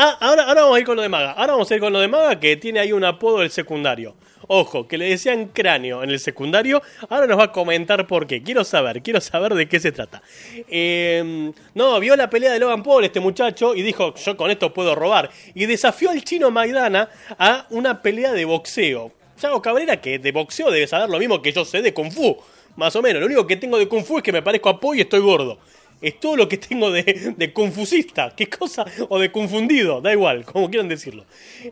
[0.00, 1.32] Ah, ahora, ahora vamos a ir con lo de Maga.
[1.32, 4.14] Ahora vamos a ir con lo de Maga que tiene ahí un apodo del secundario.
[4.46, 6.80] Ojo, que le decían cráneo en el secundario.
[7.08, 8.40] Ahora nos va a comentar por qué.
[8.40, 10.22] Quiero saber, quiero saber de qué se trata.
[10.68, 14.72] Eh, no, vio la pelea de Logan Paul este muchacho y dijo, yo con esto
[14.72, 15.30] puedo robar.
[15.52, 19.10] Y desafió al chino Maidana a una pelea de boxeo.
[19.42, 22.36] Yago Cabrera, que de boxeo debe saber lo mismo que yo sé de Kung Fu.
[22.76, 23.18] Más o menos.
[23.18, 25.18] Lo único que tengo de Kung Fu es que me parezco a Po y estoy
[25.18, 25.58] gordo.
[26.00, 28.34] Es todo lo que tengo de, de confusista.
[28.36, 28.84] ¿Qué cosa?
[29.08, 30.00] O de confundido.
[30.00, 31.24] Da igual, como quieran decirlo.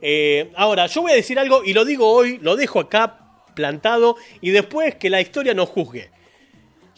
[0.02, 3.20] Eh, ahora, yo voy a decir algo y lo digo hoy, lo dejo acá
[3.54, 6.10] plantado y después que la historia nos juzgue.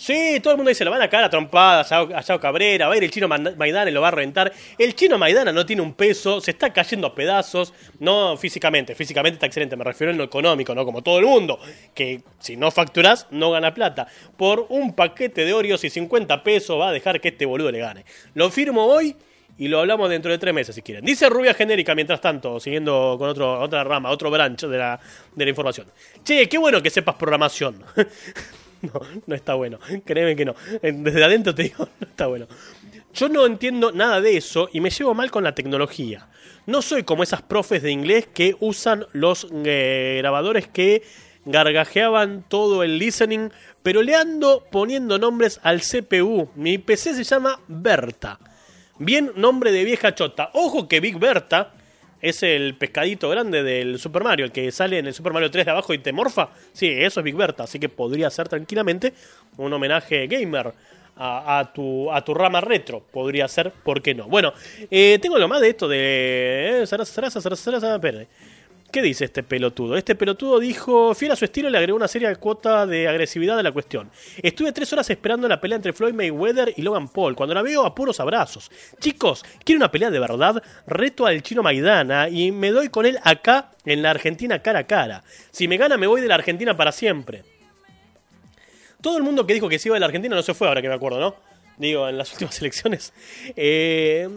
[0.01, 2.95] Sí, todo el mundo dice, lo van a caer a trompadas a Yao Cabrera, va
[2.95, 4.53] a ir el chino Ma- Maidana y lo va a reventar.
[4.79, 9.35] El chino Maidana no tiene un peso, se está cayendo a pedazos, no físicamente, físicamente
[9.35, 11.59] está excelente, me refiero en lo económico, no como todo el mundo,
[11.95, 14.07] que si no facturás, no gana plata.
[14.37, 17.81] Por un paquete de Oreos y 50 pesos va a dejar que este boludo le
[17.81, 18.05] gane.
[18.35, 19.17] Lo firmo hoy
[19.59, 21.05] y lo hablamos dentro de tres meses si quieren.
[21.05, 25.01] Dice Rubia Genérica, mientras tanto, siguiendo con otro, otra rama, otro branch de la,
[25.35, 25.89] de la información.
[26.23, 27.83] Che, qué bueno que sepas programación.
[28.83, 29.79] No, no está bueno.
[30.05, 30.55] Créeme que no.
[30.83, 32.47] Desde adentro te digo, no está bueno.
[33.15, 36.29] Yo no entiendo nada de eso y me llevo mal con la tecnología.
[36.67, 41.03] No soy como esas profes de inglés que usan los eh, grabadores que
[41.45, 43.51] gargajeaban todo el listening,
[43.83, 46.51] pero le ando poniendo nombres al CPU.
[46.55, 48.39] Mi PC se llama Berta.
[48.99, 50.51] Bien nombre de vieja chota.
[50.53, 51.73] Ojo que Big Berta
[52.21, 55.65] es el pescadito grande del Super Mario, el que sale en el Super Mario 3
[55.65, 56.51] de abajo y te morfa.
[56.73, 59.13] Sí, eso es Big Berta, así que podría ser tranquilamente
[59.57, 60.73] un homenaje gamer
[61.17, 63.01] a, a tu, a tu rama retro.
[63.01, 64.29] Podría ser, ¿por qué no?
[64.29, 64.53] Bueno,
[64.91, 66.85] eh, tengo lo más de esto de...
[66.87, 68.01] Sarasa, Sarasa, Sarasa.
[68.91, 69.99] ¿Qué dice este pelotudo?
[69.99, 73.63] Este pelotudo dijo, fiel a su estilo, le agregó una seria cuota de agresividad a
[73.63, 74.11] la cuestión.
[74.43, 77.37] Estuve tres horas esperando la pelea entre Floyd Mayweather y Logan Paul.
[77.37, 78.71] Cuando la veo, a puros abrazos.
[78.99, 80.63] Chicos, ¿quiere una pelea de verdad?
[80.87, 84.87] Reto al chino Maidana y me doy con él acá, en la Argentina, cara a
[84.87, 85.23] cara.
[85.51, 87.45] Si me gana, me voy de la Argentina para siempre.
[89.03, 90.81] Todo el mundo que dijo que se iba de la Argentina no se fue, ahora
[90.81, 91.37] que me acuerdo, ¿no?
[91.77, 93.13] Digo, en las últimas elecciones.
[93.55, 94.29] Eh,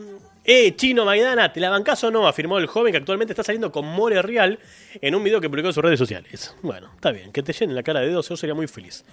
[0.44, 2.28] eh, Chino Maidana, ¿te la bancás o no?
[2.28, 4.60] Afirmó el joven que actualmente está saliendo con More Real
[5.00, 6.56] en un video que publicó en sus redes sociales.
[6.62, 9.06] Bueno, está bien, que te llenen la cara de dedos, yo sería muy feliz.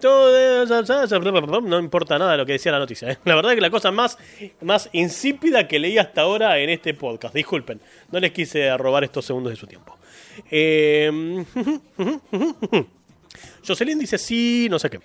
[0.00, 3.10] Todo- no importa nada lo que decía la noticia.
[3.10, 3.18] ¿eh?
[3.24, 4.18] La verdad que la cosa más,
[4.60, 7.34] más insípida que leí hasta ahora en este podcast.
[7.34, 7.80] Disculpen,
[8.12, 9.96] no les quise robar estos segundos de su tiempo.
[13.66, 15.00] Jocelyn dice sí, no sé qué.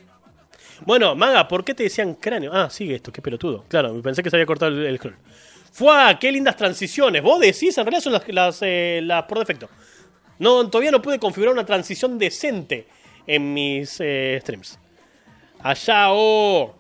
[0.86, 2.52] Bueno, Maga, ¿por qué te decían cráneo?
[2.54, 3.66] Ah, sigue esto, qué pelotudo.
[3.68, 5.16] Claro, pensé que se había cortado el, el scroll.
[5.72, 6.18] ¡Fua!
[6.20, 7.22] ¡Qué lindas transiciones!
[7.22, 9.70] Vos decís, en realidad son las, las, eh, las por defecto.
[10.40, 12.88] No, todavía no pude configurar una transición decente
[13.28, 14.80] en mis eh, streams.
[15.60, 16.76] Allá, oh.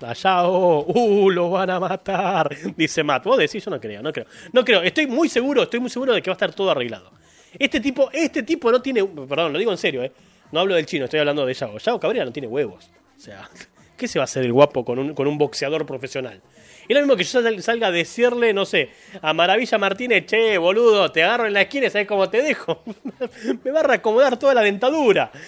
[0.00, 0.86] Allá, oh.
[0.88, 2.56] Uh, lo van a matar.
[2.74, 3.24] Dice Matt.
[3.24, 4.26] Vos decís, yo no creo, no creo.
[4.52, 4.82] No creo.
[4.82, 7.12] Estoy muy seguro, estoy muy seguro de que va a estar todo arreglado.
[7.58, 9.04] Este tipo, este tipo no tiene.
[9.04, 10.12] Perdón, lo digo en serio, eh.
[10.50, 11.78] No hablo del chino, estoy hablando de Yao.
[11.78, 12.90] Yao Cabrera no tiene huevos.
[13.20, 13.48] O sea,
[13.98, 16.40] ¿qué se va a hacer el guapo con un, con un boxeador profesional?
[16.88, 18.88] Es lo mismo que yo sal- salga a decirle, no sé,
[19.22, 22.82] a Maravilla Martínez, che, boludo, te agarro en la esquina y sabes cómo te dejo.
[23.64, 25.30] Me va a reacomodar toda la dentadura.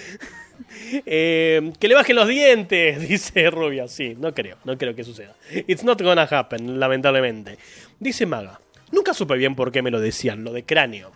[1.07, 3.89] Eh, que le bajen los dientes, dice Rubia.
[3.89, 5.35] Sí, no creo, no creo que suceda.
[5.67, 7.59] It's not gonna happen, lamentablemente.
[7.99, 8.61] Dice Maga.
[8.93, 11.11] Nunca supe bien por qué me lo decían, lo de cráneo.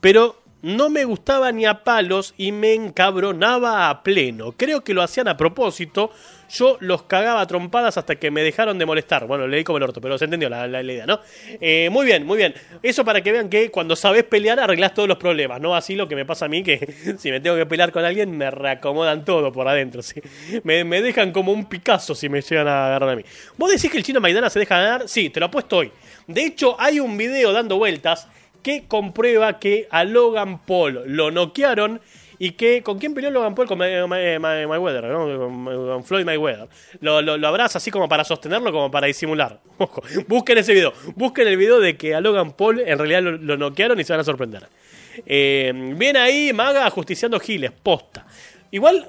[0.00, 4.52] Pero no me gustaba ni a palos y me encabronaba a pleno.
[4.52, 6.10] Creo que lo hacían a propósito.
[6.48, 9.26] Yo los cagaba a trompadas hasta que me dejaron de molestar.
[9.26, 11.20] Bueno, leí como el orto, pero se entendió la, la- idea, ¿no?
[11.60, 12.54] Eh, muy bien, muy bien.
[12.82, 15.60] Eso para que vean que cuando sabes pelear arreglás todos los problemas.
[15.60, 16.78] No así lo que me pasa a mí, que
[17.18, 20.02] si me tengo que pelear con alguien me reacomodan todo por adentro.
[20.02, 20.20] ¿sí?
[20.62, 23.22] Me, me dejan como un Picasso si me llegan a agarrar a mí.
[23.56, 25.08] ¿Vos decís que el chino Maidana se deja ganar?
[25.08, 25.90] Sí, te lo apuesto hoy.
[26.28, 28.28] De hecho, hay un video dando vueltas
[28.66, 32.00] que comprueba que a Logan Paul lo noquearon
[32.40, 35.38] y que con quién peleó Logan Paul con May- May- May- Mayweather, ¿no?
[35.38, 36.66] Con- Floyd Mayweather.
[37.00, 39.60] Lo, lo, lo abraza así como para sostenerlo, como para disimular.
[39.78, 43.56] Ojo, busquen ese video, busquen el video de que a Logan Paul en realidad lo,
[43.56, 44.66] noquearon y se van a sorprender.
[45.24, 48.26] Eh, bien ahí, Maga ajusticiando giles, posta.
[48.72, 49.06] Igual,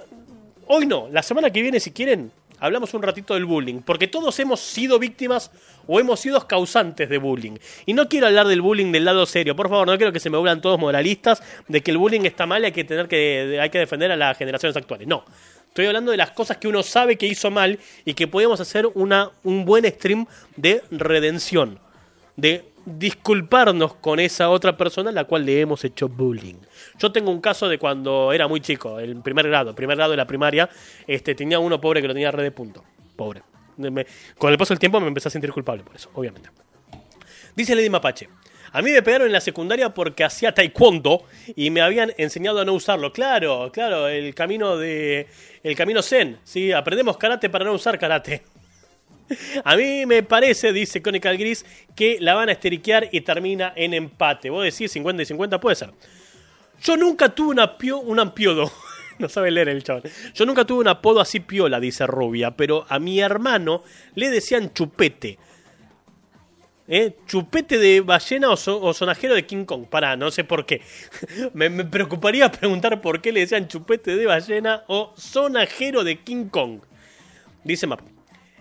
[0.68, 4.40] hoy no, la semana que viene si quieren, hablamos un ratito del bullying, porque todos
[4.40, 5.52] hemos sido víctimas
[5.88, 7.58] o hemos sido causantes de bullying.
[7.86, 10.30] Y no quiero hablar del bullying del lado serio, por favor, no quiero que se
[10.30, 13.60] me vuelvan todos moralistas de que el bullying está mal y hay que tener que
[13.62, 15.08] hay que defender a las generaciones actuales.
[15.08, 15.24] No.
[15.68, 18.88] Estoy hablando de las cosas que uno sabe que hizo mal y que podemos hacer
[18.96, 21.80] una, un buen stream de redención.
[22.36, 26.56] De disculparnos con esa otra persona a la cual le hemos hecho bullying.
[26.98, 30.18] Yo tengo un caso de cuando era muy chico, el primer grado, primer grado de
[30.18, 30.70] la primaria,
[31.06, 32.84] este, tenía uno pobre que lo tenía red de punto.
[33.18, 33.42] Pobre.
[34.38, 36.50] Con el paso del tiempo me empecé a sentir culpable por eso, obviamente.
[37.56, 38.30] Dice Lady Mapache.
[38.72, 41.24] A mí me pegaron en la secundaria porque hacía taekwondo
[41.56, 43.12] y me habían enseñado a no usarlo.
[43.12, 45.28] Claro, claro, el camino de
[45.64, 48.44] el camino zen, sí, aprendemos karate para no usar karate.
[49.64, 51.66] A mí me parece, dice Conical Gris,
[51.96, 54.50] que la van a esteriquear y termina en empate.
[54.50, 55.92] Vos decís 50 y 50, puede ser.
[56.84, 58.72] Yo nunca tuve una pio- un ampiodo.
[59.20, 60.04] No sabe leer el chaval.
[60.36, 64.72] Yo nunca tuve un apodo así piola, dice Rubia, pero a mi hermano le decían
[64.76, 65.40] chupete.
[66.88, 67.16] ¿Eh?
[67.26, 69.88] Chupete de ballena o, so- sonajero de King Kong.
[69.90, 70.82] Pará, no sé por qué.
[71.56, 76.46] me, me preocuparía preguntar por qué le decían chupete de ballena o sonajero de King
[76.50, 76.82] Kong.
[77.64, 78.02] Dice Map.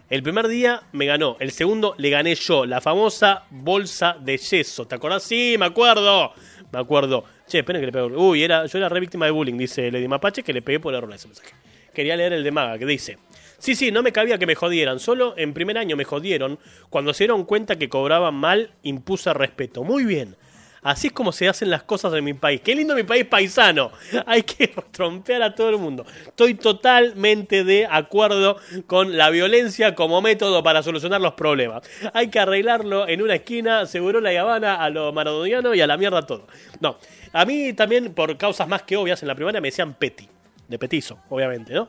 [0.08, 4.86] El primer día me ganó, el segundo le gané yo, la famosa bolsa de yeso.
[4.86, 5.24] ¿Te acordás?
[5.24, 6.32] Sí, me acuerdo.
[6.70, 7.24] Me acuerdo.
[7.48, 8.06] Che, esperen que le pego.
[8.16, 10.94] Uy, era, yo era re víctima de bullying, dice Lady Mapache, que le pegué por
[10.94, 11.54] error ese mensaje.
[11.92, 13.18] Quería leer el de Maga, que dice.
[13.58, 15.00] Sí, sí, no me cabía que me jodieran.
[15.00, 16.60] Solo en primer año me jodieron.
[16.88, 19.82] Cuando se dieron cuenta que cobraban mal, impuse respeto.
[19.82, 20.36] Muy bien.
[20.82, 22.60] Así es como se hacen las cosas en mi país.
[22.60, 23.90] Qué lindo mi país paisano.
[24.26, 26.06] Hay que trompear a todo el mundo.
[26.26, 28.56] Estoy totalmente de acuerdo
[28.86, 31.82] con la violencia como método para solucionar los problemas.
[32.12, 35.96] Hay que arreglarlo en una esquina, seguro la Habana a lo maradoniano y a la
[35.96, 36.46] mierda todo.
[36.80, 36.98] No,
[37.32, 40.28] a mí también por causas más que obvias en la primaria me decían Peti.
[40.68, 41.88] De petizo, obviamente, ¿no?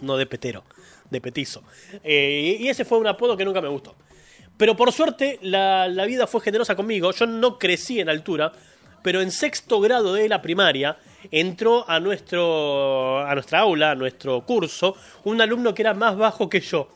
[0.00, 0.64] No de petero,
[1.10, 1.62] de petizo.
[2.04, 3.96] Eh, y ese fue un apodo que nunca me gustó.
[4.56, 7.12] Pero por suerte la, la vida fue generosa conmigo.
[7.12, 8.52] Yo no crecí en altura,
[9.02, 10.96] pero en sexto grado de la primaria
[11.30, 16.48] entró a, nuestro, a nuestra aula, a nuestro curso, un alumno que era más bajo
[16.48, 16.88] que yo.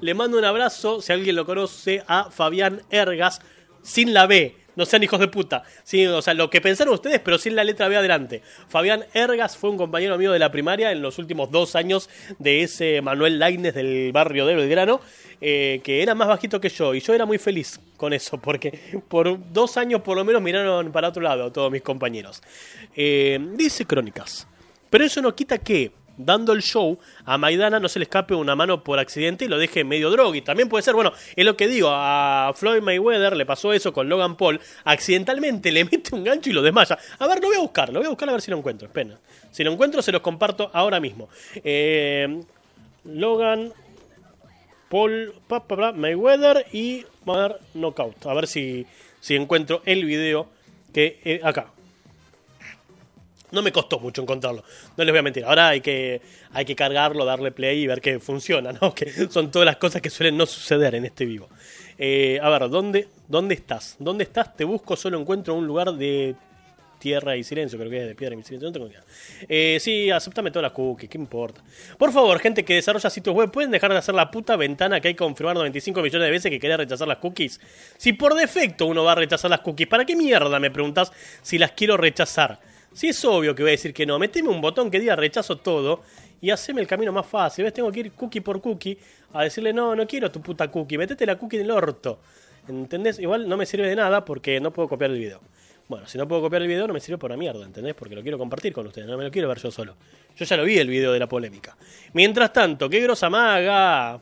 [0.00, 3.40] Le mando un abrazo, si alguien lo conoce, a Fabián Ergas,
[3.82, 4.54] sin la B.
[4.78, 5.64] No sean hijos de puta.
[5.82, 8.42] Sí, o sea, lo que pensaron ustedes, pero sin la letra B adelante.
[8.68, 12.08] Fabián Ergas fue un compañero mío de la primaria en los últimos dos años
[12.38, 15.00] de ese Manuel Laines del barrio de Belgrano,
[15.40, 16.94] eh, que era más bajito que yo.
[16.94, 20.92] Y yo era muy feliz con eso, porque por dos años por lo menos miraron
[20.92, 22.40] para otro lado todos mis compañeros.
[22.94, 24.46] Eh, dice Crónicas.
[24.90, 28.54] Pero eso no quita que, dando el show, a Maidana no se le escape una
[28.54, 30.42] mano por accidente y lo deje medio drogui.
[30.42, 34.08] También puede ser, bueno, es lo que digo, a Floyd Mayweather le pasó eso con
[34.08, 36.98] Logan Paul, accidentalmente le mete un gancho y lo desmaya.
[37.18, 38.88] A ver, lo voy a buscar, lo voy a buscar a ver si lo encuentro,
[38.88, 39.18] espera.
[39.50, 41.28] Si lo encuentro se los comparto ahora mismo.
[41.64, 42.42] Eh,
[43.04, 43.72] Logan
[44.88, 48.26] Paul pa, pa, Mayweather y vamos a Knockout.
[48.26, 48.86] A ver si,
[49.20, 50.48] si encuentro el video
[50.92, 51.72] que eh, acá.
[53.50, 54.62] No me costó mucho encontrarlo,
[54.96, 55.44] no les voy a mentir.
[55.44, 56.20] Ahora hay que,
[56.52, 58.94] hay que cargarlo, darle play y ver que funciona, ¿no?
[58.98, 61.48] Que son todas las cosas que suelen no suceder en este vivo.
[61.98, 63.96] Eh, a ver, ¿dónde, ¿dónde estás?
[63.98, 64.56] ¿Dónde estás?
[64.56, 66.36] Te busco, solo encuentro un lugar de
[66.98, 69.02] tierra y silencio, creo que es de piedra y silencio, no tengo idea.
[69.48, 71.62] Eh, sí, aceptame todas las cookies, ¿qué importa?
[71.96, 75.08] Por favor, gente que desarrolla sitios web, ¿pueden dejar de hacer la puta ventana que
[75.08, 77.60] hay que confirmar 95 millones de veces que quería rechazar las cookies?
[77.96, 81.58] Si por defecto uno va a rechazar las cookies, ¿para qué mierda me preguntas si
[81.58, 82.60] las quiero rechazar?
[82.92, 85.56] Si es obvio que voy a decir que no, meteme un botón que diga rechazo
[85.56, 86.02] todo
[86.40, 87.64] y haceme el camino más fácil.
[87.64, 87.74] ¿Ves?
[87.74, 88.98] Tengo que ir cookie por cookie
[89.32, 92.20] a decirle, no, no quiero tu puta cookie, metete la cookie en el orto.
[92.68, 93.18] ¿Entendés?
[93.18, 95.40] Igual no me sirve de nada porque no puedo copiar el video.
[95.88, 97.94] Bueno, si no puedo copiar el video no me sirve por la mierda, ¿entendés?
[97.94, 99.96] Porque lo quiero compartir con ustedes, no me lo quiero ver yo solo.
[100.36, 101.76] Yo ya lo vi el video de la polémica.
[102.12, 104.20] Mientras tanto, qué grosa maga.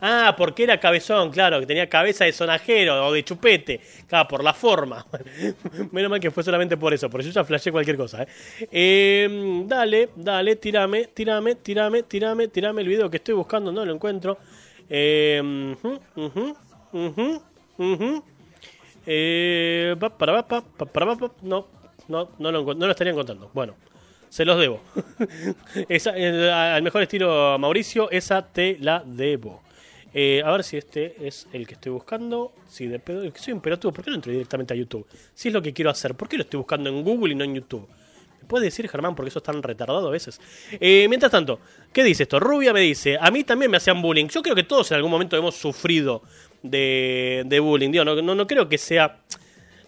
[0.00, 3.80] Ah, porque era cabezón, claro, que tenía cabeza de sonajero o de chupete.
[4.06, 5.04] Claro, por la forma.
[5.92, 8.22] Menos mal que fue solamente por eso, por eso ya flashé cualquier cosa.
[8.22, 8.28] ¿eh?
[8.70, 13.94] Eh, dale, dale, tirame, tirame, tirame, tirame, tirame el video que estoy buscando, no lo
[13.94, 14.38] encuentro.
[20.18, 21.66] Para, pa, pa, para, pa, pa, no,
[22.08, 23.50] no, no lo, no lo estaría encontrando.
[23.54, 23.74] Bueno,
[24.28, 24.80] se los debo.
[25.88, 29.62] esa, eh, al mejor estilo Mauricio, esa te la debo.
[30.14, 32.52] Eh, a ver si este es el que estoy buscando.
[32.68, 35.06] Si de pedo, soy un ¿por qué no entro directamente a YouTube?
[35.34, 37.44] Si es lo que quiero hacer, ¿por qué lo estoy buscando en Google y no
[37.44, 37.88] en YouTube?
[38.40, 40.40] ¿Me puedes decir, Germán, porque eso es tan retardado a veces?
[40.80, 41.60] Eh, mientras tanto,
[41.92, 42.40] ¿qué dice esto?
[42.40, 44.28] Rubia me dice, a mí también me hacían bullying.
[44.28, 46.22] Yo creo que todos en algún momento hemos sufrido
[46.62, 47.90] de, de bullying.
[47.90, 49.20] Digo, no, no, no creo que sea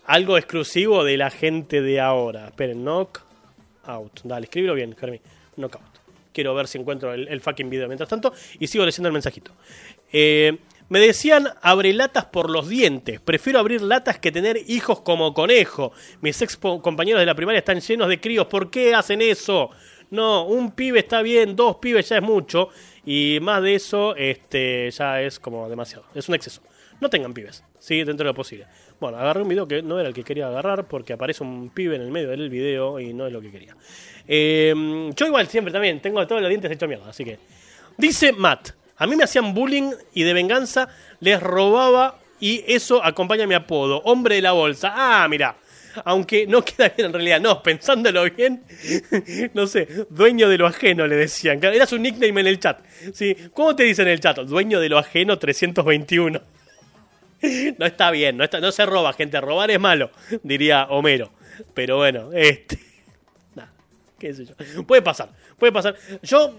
[0.06, 2.48] algo exclusivo de la gente de ahora.
[2.48, 3.22] Esperen, knock
[3.84, 4.20] out.
[4.24, 5.20] Dale, escríbelo bien, Germán.
[5.56, 5.84] Knockout.
[6.32, 8.32] Quiero ver si encuentro el fucking video mientras tanto.
[8.58, 9.52] Y sigo leyendo el mensajito.
[10.12, 10.58] Eh,
[10.88, 13.20] me decían, abre latas por los dientes.
[13.20, 15.92] Prefiero abrir latas que tener hijos como conejo.
[16.20, 18.46] Mis ex compañeros de la primaria están llenos de críos.
[18.46, 19.70] ¿Por qué hacen eso?
[20.10, 22.70] No, un pibe está bien, dos pibes ya es mucho.
[23.06, 26.06] Y más de eso, este, ya es como demasiado.
[26.12, 26.60] Es un exceso.
[27.00, 28.66] No tengan pibes, sí, dentro de lo posible.
[28.98, 31.94] Bueno, agarré un video que no era el que quería agarrar porque aparece un pibe
[31.94, 33.76] en el medio del video y no es lo que quería.
[34.26, 34.74] Eh,
[35.16, 37.38] yo igual siempre también tengo todos los dientes hechos mierda, así que...
[37.96, 38.70] Dice Matt,
[39.00, 40.90] a mí me hacían bullying y de venganza
[41.20, 44.92] les robaba y eso acompaña mi apodo, hombre de la bolsa.
[44.94, 45.56] Ah, mira,
[46.04, 48.62] aunque no queda bien en realidad, no, pensándolo bien,
[49.54, 51.64] no sé, dueño de lo ajeno le decían.
[51.64, 52.80] Era su nickname en el chat.
[53.14, 53.34] ¿sí?
[53.54, 54.36] ¿Cómo te dicen en el chat?
[54.40, 56.40] Dueño de lo ajeno 321.
[57.78, 59.40] No está bien, no, está, no se roba, gente.
[59.40, 60.10] Robar es malo,
[60.42, 61.32] diría Homero.
[61.72, 62.78] Pero bueno, este.
[63.54, 63.72] Nada,
[64.18, 64.84] qué sé yo.
[64.86, 65.96] Puede pasar, puede pasar.
[66.22, 66.54] Yo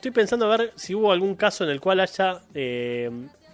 [0.00, 3.10] estoy pensando a ver si hubo algún caso en el cual haya eh,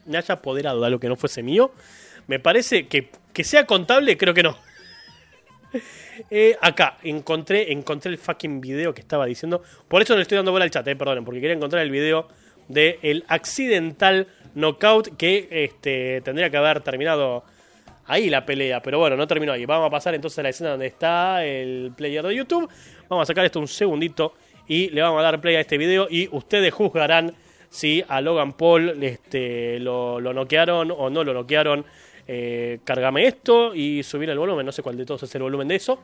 [0.06, 1.72] me haya apoderado de algo que no fuese mío.
[2.28, 4.56] Me parece que, que sea contable, creo que no.
[6.30, 9.62] Eh, acá encontré, encontré el fucking video que estaba diciendo.
[9.86, 11.90] Por eso no le estoy dando bola al chat, eh, perdonen, porque quería encontrar el
[11.90, 12.26] video
[12.68, 17.44] del el accidental knockout que este, tendría que haber terminado
[18.06, 18.80] ahí la pelea.
[18.80, 19.66] Pero bueno, no terminó ahí.
[19.66, 22.66] Vamos a pasar entonces a la escena donde está el player de YouTube.
[23.10, 24.32] Vamos a sacar esto un segundito
[24.68, 27.34] y le vamos a dar play a este video y ustedes juzgarán
[27.68, 31.84] si a Logan Paul este, lo, lo noquearon o no lo noquearon.
[32.28, 34.66] Eh, cárgame esto y subir el volumen.
[34.66, 36.00] No sé cuál de todos es el volumen de eso.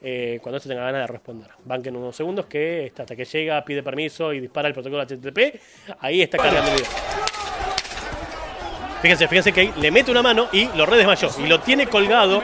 [0.00, 1.48] Eh, cuando esto tenga ganas de responder.
[1.64, 5.60] Banquen unos segundos que hasta que llega, pide permiso y dispara el protocolo HTTP.
[6.00, 6.90] Ahí está cargando el video.
[9.02, 11.28] Fíjense, fíjense que le mete una mano y lo redesmayó.
[11.44, 12.42] Y lo tiene colgado.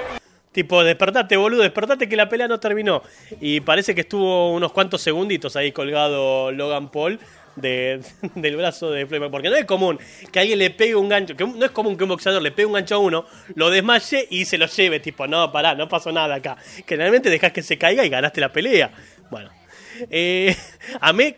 [0.55, 3.03] Tipo, despertate, boludo, despertate que la pelea no terminó.
[3.41, 7.19] Y parece que estuvo unos cuantos segunditos ahí colgado Logan Paul
[7.57, 8.01] de,
[8.37, 9.33] del brazo de Floyd.
[9.33, 9.99] Porque no es común
[10.31, 11.37] que alguien le pegue un gancho.
[11.37, 13.27] Que no es común que un boxeador le pegue un gancho a uno,
[13.57, 15.01] lo desmaye y se lo lleve.
[15.01, 16.57] Tipo, no, pará, no pasó nada acá.
[16.87, 18.93] Generalmente dejas que se caiga y ganaste la pelea.
[19.31, 19.51] Bueno.
[20.11, 20.57] Eh,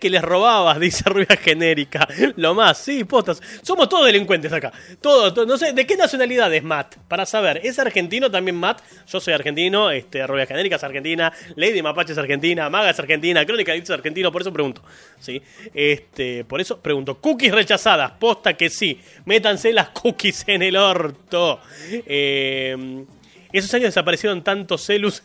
[0.01, 2.07] que les robabas, dice Rubia Genérica.
[2.37, 3.41] Lo más, sí, postas.
[3.63, 4.73] Somos todos delincuentes acá.
[5.01, 5.47] Todos, todos.
[5.47, 6.97] no sé, ¿de qué nacionalidad es Matt?
[7.09, 8.81] Para saber, ¿es argentino también Matt?
[9.07, 13.45] Yo soy argentino, este, Rubia Genérica es argentina, Lady Mapache es argentina, Maga es argentina,
[13.45, 14.83] Crónica es argentino, por eso pregunto.
[15.19, 15.41] ¿sí?
[15.75, 17.21] Este, por eso pregunto.
[17.21, 19.01] Cookies rechazadas, posta que sí.
[19.25, 21.61] Métanse las cookies en el orto.
[21.91, 23.05] Eh,
[23.53, 25.23] esos años desaparecieron tantos celus.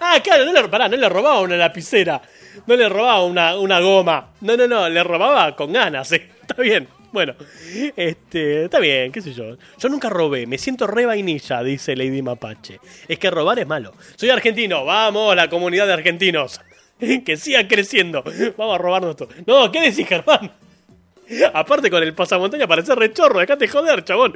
[0.00, 2.20] Ah, claro, no le, pará, no le robaba una lapicera.
[2.66, 4.32] No le robaba una, una goma.
[4.40, 6.10] No, no, no, le robaba con ganas.
[6.12, 6.30] ¿eh?
[6.40, 6.88] Está bien.
[7.12, 7.34] Bueno,
[7.96, 9.56] este, está bien, qué sé yo.
[9.78, 12.78] Yo nunca robé, me siento re vainilla, dice Lady Mapache.
[13.08, 13.94] Es que robar es malo.
[14.16, 16.60] Soy argentino, vamos, la comunidad de argentinos.
[17.26, 18.24] Que sigan creciendo.
[18.56, 19.28] Vamos a robarnos todo.
[19.46, 20.50] No, ¿qué decís, Germán?
[21.52, 24.32] Aparte con el pasamontaña parece rechorro, acá te joder, chabón.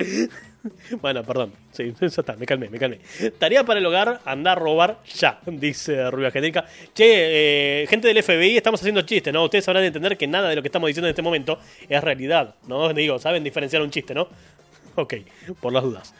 [1.00, 1.52] Bueno, perdón.
[1.72, 2.98] Sí, ya está, me calmé, me calmé.
[3.38, 6.64] Tarea para el hogar, andar a robar ya, dice Rubia Genérica.
[6.94, 9.44] Che, eh, gente del FBI, estamos haciendo chistes, ¿no?
[9.44, 11.58] Ustedes sabrán entender que nada de lo que estamos diciendo en este momento
[11.88, 12.92] es realidad, ¿no?
[12.92, 14.28] Digo, saben diferenciar un chiste, ¿no?
[14.96, 15.14] Ok,
[15.60, 16.14] por las dudas.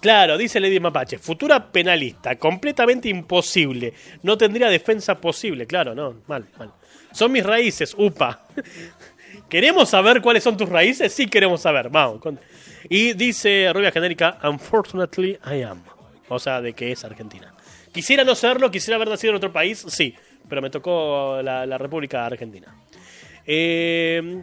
[0.00, 3.94] Claro, dice Lady Mapache, futura penalista, completamente imposible.
[4.22, 6.72] No tendría defensa posible, claro, no, mal, mal.
[7.12, 8.46] Son mis raíces, upa.
[9.48, 11.12] ¿Queremos saber cuáles son tus raíces?
[11.12, 12.20] Sí queremos saber, vamos.
[12.20, 12.38] con-
[12.88, 15.82] Y dice Rubia Genérica, unfortunately I am.
[16.28, 17.54] O sea, de que es Argentina.
[17.92, 20.14] Quisiera no serlo, quisiera haber nacido en otro país, sí,
[20.48, 22.74] pero me tocó la, la República Argentina.
[23.46, 24.42] Eh,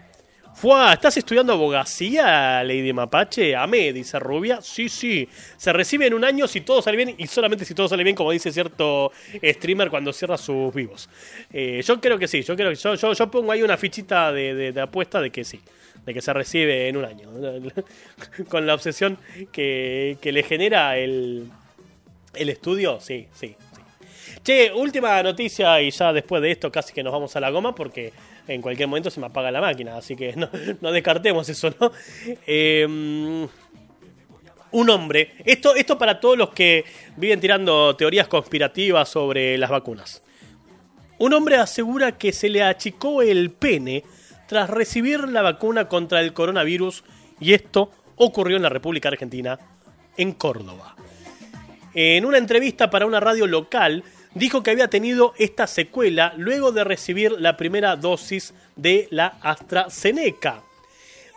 [0.56, 3.56] Fua, ¿estás estudiando abogacía, Lady Mapache?
[3.56, 4.62] Amé, dice Rubia.
[4.62, 5.28] Sí, sí.
[5.58, 8.16] Se recibe en un año si todo sale bien y solamente si todo sale bien,
[8.16, 9.12] como dice cierto
[9.44, 11.10] streamer cuando cierra sus vivos.
[11.52, 12.44] Eh, yo creo que sí.
[12.44, 15.44] Yo creo que yo, yo, yo pongo ahí una fichita de, de- apuesta de que
[15.44, 15.60] sí.
[16.06, 17.30] de que se recibe en un año.
[18.48, 19.18] Con la obsesión
[19.52, 21.50] que, que le genera el,
[22.36, 23.82] el estudio, sí, sí, sí.
[24.44, 27.74] Che, última noticia y ya después de esto casi que nos vamos a la goma
[27.76, 28.14] porque
[28.48, 30.36] en cualquier momento se me apaga la máquina, así que
[30.82, 31.92] no, descartemos eso, ¿no?
[32.46, 33.48] Eh,
[34.74, 36.84] un hombre, esto, esto para todos los que
[37.16, 40.24] viven tirando teorías conspirativas sobre las vacunas.
[41.20, 44.04] Un hombre asegura que se le achicó el pene
[44.48, 47.04] tras recibir la vacuna contra el coronavirus
[47.40, 49.60] y esto ocurrió en la República Argentina,
[50.18, 50.96] en Córdoba.
[51.94, 54.04] En una entrevista para una radio local,
[54.36, 60.64] dijo que había tenido esta secuela luego de recibir la primera dosis de la AstraZeneca.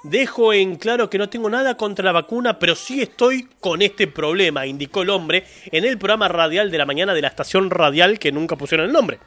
[0.04, 4.06] Dejo en claro que no tengo nada contra la vacuna, pero sí estoy con este
[4.06, 8.18] problema, indicó el hombre en el programa radial de la mañana de la estación radial
[8.18, 9.18] que nunca pusieron el nombre.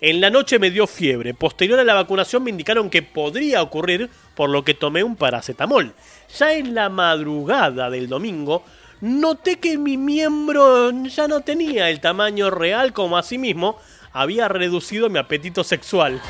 [0.00, 1.34] En la noche me dio fiebre.
[1.34, 5.92] Posterior a la vacunación me indicaron que podría ocurrir, por lo que tomé un paracetamol.
[6.38, 8.64] Ya en la madrugada del domingo,
[9.02, 13.76] noté que mi miembro ya no tenía el tamaño real como asimismo
[14.12, 16.22] había reducido mi apetito sexual.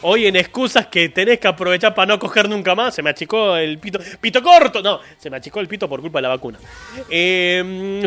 [0.00, 3.54] Hoy en excusas que tenés que aprovechar para no coger nunca más, se me achicó
[3.56, 4.00] el pito.
[4.20, 4.82] ¡Pito corto!
[4.82, 6.58] No, se me achicó el pito por culpa de la vacuna.
[7.10, 8.02] Eh,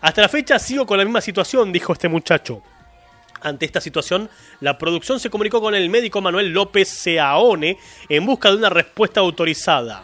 [0.00, 2.62] hasta la fecha sigo con la misma situación, dijo este muchacho.
[3.42, 7.76] Ante esta situación, la producción se comunicó con el médico Manuel López Seaone
[8.08, 10.02] en busca de una respuesta autorizada.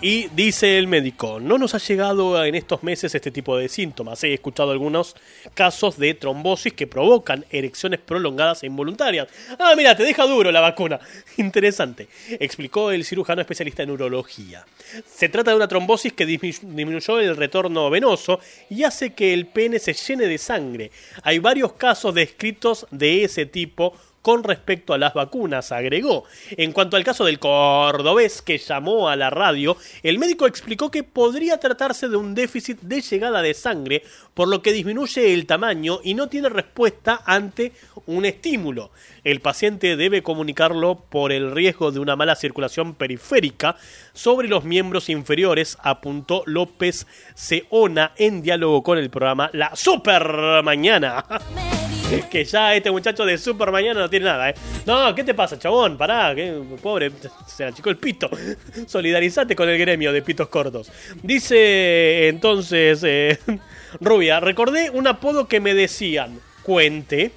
[0.00, 4.22] Y dice el médico, no nos ha llegado en estos meses este tipo de síntomas.
[4.24, 5.14] He escuchado algunos
[5.54, 9.28] casos de trombosis que provocan erecciones prolongadas e involuntarias.
[9.58, 11.00] Ah, mira, te deja duro la vacuna.
[11.36, 12.08] Interesante,
[12.38, 14.64] explicó el cirujano especialista en urología.
[15.06, 19.46] Se trata de una trombosis que dismi- disminuyó el retorno venoso y hace que el
[19.46, 20.90] pene se llene de sangre.
[21.22, 26.24] Hay varios casos descritos de ese tipo con respecto a las vacunas, agregó.
[26.50, 31.02] En cuanto al caso del cordobés que llamó a la radio, el médico explicó que
[31.02, 34.02] podría tratarse de un déficit de llegada de sangre,
[34.34, 37.72] por lo que disminuye el tamaño y no tiene respuesta ante
[38.06, 38.90] un estímulo.
[39.24, 43.76] El paciente debe comunicarlo por el riesgo de una mala circulación periférica
[44.12, 51.24] sobre los miembros inferiores, apuntó López Seona en diálogo con el programa La Super Mañana.
[52.30, 54.54] Que ya este muchacho de Super Mañana no tiene nada, ¿eh?
[54.86, 55.96] No, ¿qué te pasa, chabón?
[55.96, 57.10] Pará, que pobre,
[57.46, 58.30] se le achicó el pito.
[58.86, 60.90] Solidarizate con el gremio de pitos cortos.
[61.22, 63.38] Dice entonces eh,
[64.00, 67.32] Rubia, recordé un apodo que me decían, cuente,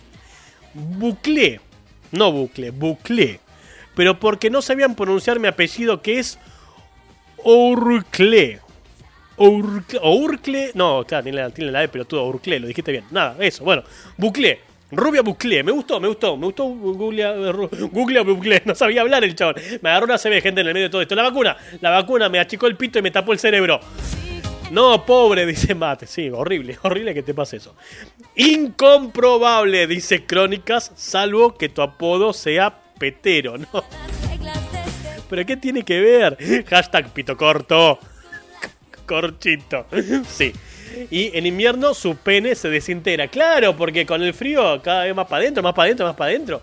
[0.74, 1.60] buclé,
[2.12, 3.40] no bucle, buclé,
[3.96, 6.40] pero porque no sabían pronunciar mi apellido que es
[7.44, 8.61] Urcle.
[9.48, 12.92] Urcle, o Urcle, no, claro, tiene la, tiene la E, pero tú Urcle, lo dijiste
[12.92, 13.06] bien.
[13.12, 13.84] Nada, eso, bueno,
[14.18, 14.60] Buclé,
[14.92, 17.52] Rubia Buclé, me gustó, me gustó, me gustó Google,
[17.92, 19.56] Google Buclé, no sabía hablar el chabón.
[19.82, 21.16] Me agarró una CB, gente, en el medio de todo esto.
[21.16, 23.80] La vacuna, la vacuna me achicó el pito y me tapó el cerebro.
[24.70, 26.08] No, pobre, dice Mate.
[26.08, 27.76] Sí, horrible, horrible que te pase eso.
[28.36, 33.68] Incomprobable, dice Crónicas, salvo que tu apodo sea petero, ¿no?
[35.30, 36.66] ¿Pero qué tiene que ver?
[36.68, 38.00] Hashtag pito corto.
[39.12, 39.86] Corchito.
[40.28, 40.54] Sí.
[41.10, 43.28] Y en invierno su pene se desintegra.
[43.28, 46.32] Claro, porque con el frío cada vez más para adentro, más para adentro, más para
[46.32, 46.62] adentro.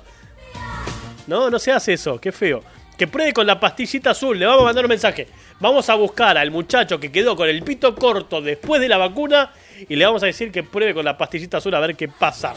[1.27, 2.63] No, no se hace eso, qué feo.
[2.97, 5.29] Que pruebe con la pastillita azul, le vamos a mandar un mensaje.
[5.61, 9.53] Vamos a buscar al muchacho que quedó con el pito corto después de la vacuna
[9.89, 12.55] y le vamos a decir que pruebe con la pastillita azul a ver qué pasa.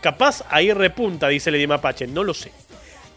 [0.00, 2.50] Capaz ahí repunta, dice Lady Mapache, no lo sé.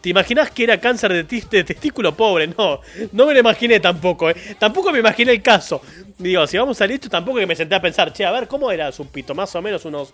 [0.02, 2.48] ¿Te imaginas que era cáncer de, testículo pobre?
[2.48, 2.80] No,
[3.12, 4.36] no me lo imaginé tampoco, ¿eh?
[4.58, 5.80] Tampoco me imaginé el caso.
[6.18, 8.48] Digo, si vamos a salir esto, tampoco que me senté a pensar, che, a ver,
[8.48, 9.32] ¿cómo era su pito?
[9.32, 10.12] Más o menos unos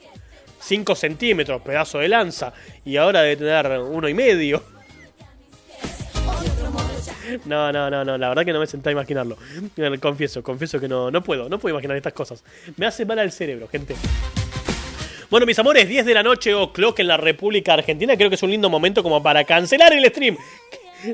[0.60, 2.52] 5 centímetros, pedazo de lanza.
[2.84, 4.62] Y ahora debe tener uno y medio.
[7.46, 9.38] No, no, no, no, la verdad que no me senté a imaginarlo.
[10.00, 12.44] Confieso, confieso que no, no puedo, no puedo imaginar estas cosas.
[12.76, 13.94] Me hace mal al cerebro, gente.
[15.30, 18.16] Bueno, mis amores, 10 de la noche o clock en la República Argentina.
[18.16, 20.36] Creo que es un lindo momento como para cancelar el stream.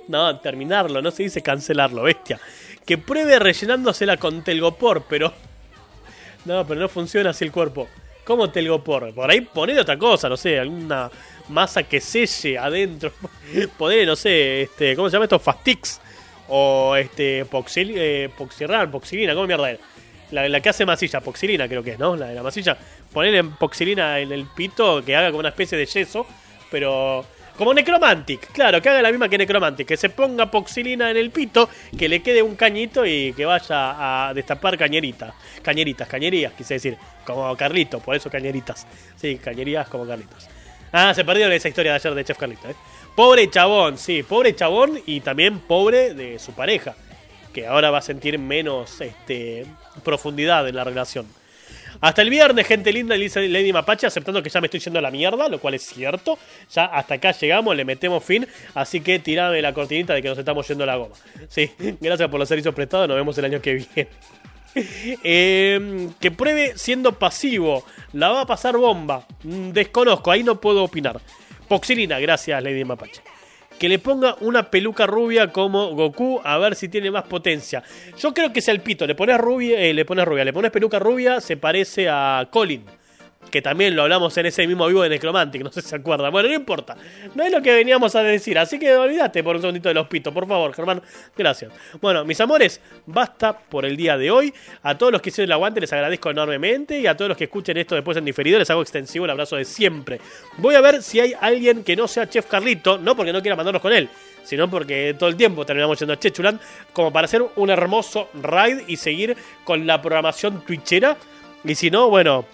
[0.08, 2.40] No, terminarlo, no se dice cancelarlo, bestia.
[2.86, 5.32] Que pruebe rellenándosela con telgopor, pero.
[6.46, 7.88] No, pero no funciona así el cuerpo.
[8.24, 9.12] ¿Cómo telgopor?
[9.12, 11.10] Por ahí ponele otra cosa, no sé, alguna
[11.48, 13.12] masa que selle adentro.
[13.78, 15.38] Ponele, no sé, este, ¿cómo se llama esto?
[15.38, 16.00] Fastix.
[16.48, 19.80] O este, poxil, eh, poxirran, poxilina, ¿cómo mierda era?
[20.34, 22.16] La, la que hace masilla, poxilina creo que es, ¿no?
[22.16, 22.76] La de la masilla.
[23.12, 26.26] Ponerle poxilina en el pito que haga como una especie de yeso,
[26.70, 27.24] pero
[27.56, 31.30] como Necromantic, claro, que haga la misma que Necromantic, que se ponga poxilina en el
[31.30, 35.32] pito, que le quede un cañito y que vaya a destapar cañeritas,
[35.62, 38.88] cañeritas, cañerías, quise decir, como Carlitos, por eso cañeritas.
[39.14, 40.48] Sí, cañerías como Carlitos.
[40.90, 42.74] Ah, se perdieron esa historia de ayer de Chef Carlito, ¿eh?
[43.14, 46.96] Pobre chabón, sí, pobre chabón y también pobre de su pareja,
[47.54, 49.64] que ahora va a sentir menos este,
[50.02, 51.26] profundidad en la relación.
[52.00, 55.02] Hasta el viernes, gente linda, dice Lady Mapache, aceptando que ya me estoy yendo a
[55.02, 56.38] la mierda, lo cual es cierto.
[56.74, 60.36] Ya hasta acá llegamos, le metemos fin, así que tirame la cortinita de que nos
[60.36, 61.14] estamos yendo a la goma.
[61.48, 64.08] Sí, gracias por los servicios prestados, nos vemos el año que viene.
[65.22, 67.84] Eh, que pruebe siendo pasivo.
[68.12, 69.24] La va a pasar bomba.
[69.44, 71.20] Mm, Desconozco, ahí no puedo opinar.
[71.68, 73.22] Poxilina, gracias Lady Mapache.
[73.78, 77.82] Que le ponga una peluca rubia como Goku a ver si tiene más potencia.
[78.18, 79.06] Yo creo que es el pito.
[79.06, 82.84] Le pones rubia, eh, le pones rubia, le pones peluca rubia, se parece a Colin.
[83.50, 86.32] Que también lo hablamos en ese mismo vivo de Necromantic, no sé si se acuerdan.
[86.32, 86.96] Bueno, no importa.
[87.34, 88.58] No es lo que veníamos a decir.
[88.58, 91.02] Así que olvídate por un segundito de los pitos, por favor, Germán.
[91.36, 91.72] Gracias.
[92.00, 94.52] Bueno, mis amores, basta por el día de hoy.
[94.82, 96.98] A todos los que hicieron el aguante les agradezco enormemente.
[96.98, 99.56] Y a todos los que escuchen esto después en diferido les hago extensivo el abrazo
[99.56, 100.20] de siempre.
[100.58, 102.98] Voy a ver si hay alguien que no sea Chef Carlito.
[102.98, 104.08] No porque no quiera mandarnos con él
[104.44, 106.60] sino porque todo el tiempo terminamos yendo a Chechuland,
[106.92, 111.16] como para hacer un hermoso raid y seguir con la programación twitchera.
[111.64, 112.44] Y si no, bueno,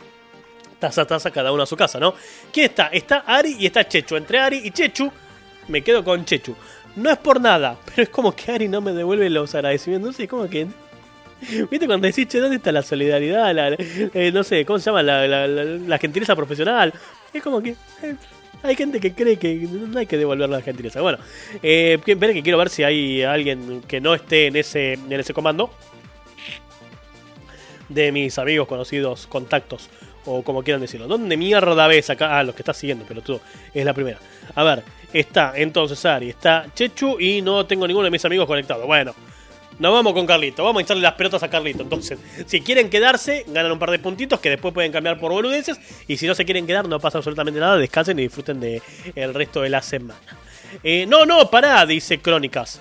[0.80, 2.14] taza a taza cada uno a su casa, ¿no?
[2.52, 2.86] ¿Quién está?
[2.88, 4.16] Está Ari y está Chechu.
[4.16, 5.12] Entre Ari y Chechu,
[5.68, 6.56] me quedo con Chechu.
[6.96, 10.10] No es por nada, pero es como que Ari no me devuelve los agradecimientos.
[10.10, 10.66] No sé, como que.
[11.70, 13.54] ¿Viste cuando decís, che, ¿dónde está la solidaridad?
[13.54, 15.02] La, eh, no sé, ¿cómo se llama?
[15.02, 16.92] La, la, gentileza profesional.
[17.32, 17.70] Es como que.
[18.02, 18.16] eh,
[18.62, 21.00] hay gente que cree que no hay que devolver la gentileza.
[21.00, 21.18] Bueno,
[21.62, 25.70] eh, que quiero ver si hay alguien que no esté en ese, en ese comando.
[27.88, 29.88] De mis amigos, conocidos, contactos,
[30.26, 31.06] o como quieran decirlo.
[31.06, 32.38] ¿Dónde mierda ves acá?
[32.38, 33.40] Ah, los que estás siguiendo, pero tú,
[33.72, 34.18] es la primera.
[34.54, 38.86] A ver, está entonces Ari, está Chechu y no tengo ninguno de mis amigos conectados.
[38.86, 39.14] Bueno,
[39.78, 41.82] nos vamos con Carlito, vamos a echarle las pelotas a Carlito.
[41.82, 45.80] Entonces, si quieren quedarse, ganan un par de puntitos que después pueden cambiar por boludeces.
[46.06, 48.82] Y si no se quieren quedar, no pasa absolutamente nada, descansen y disfruten de
[49.14, 50.20] el resto de la semana.
[50.82, 52.80] Eh, no, no, pará, dice Crónicas.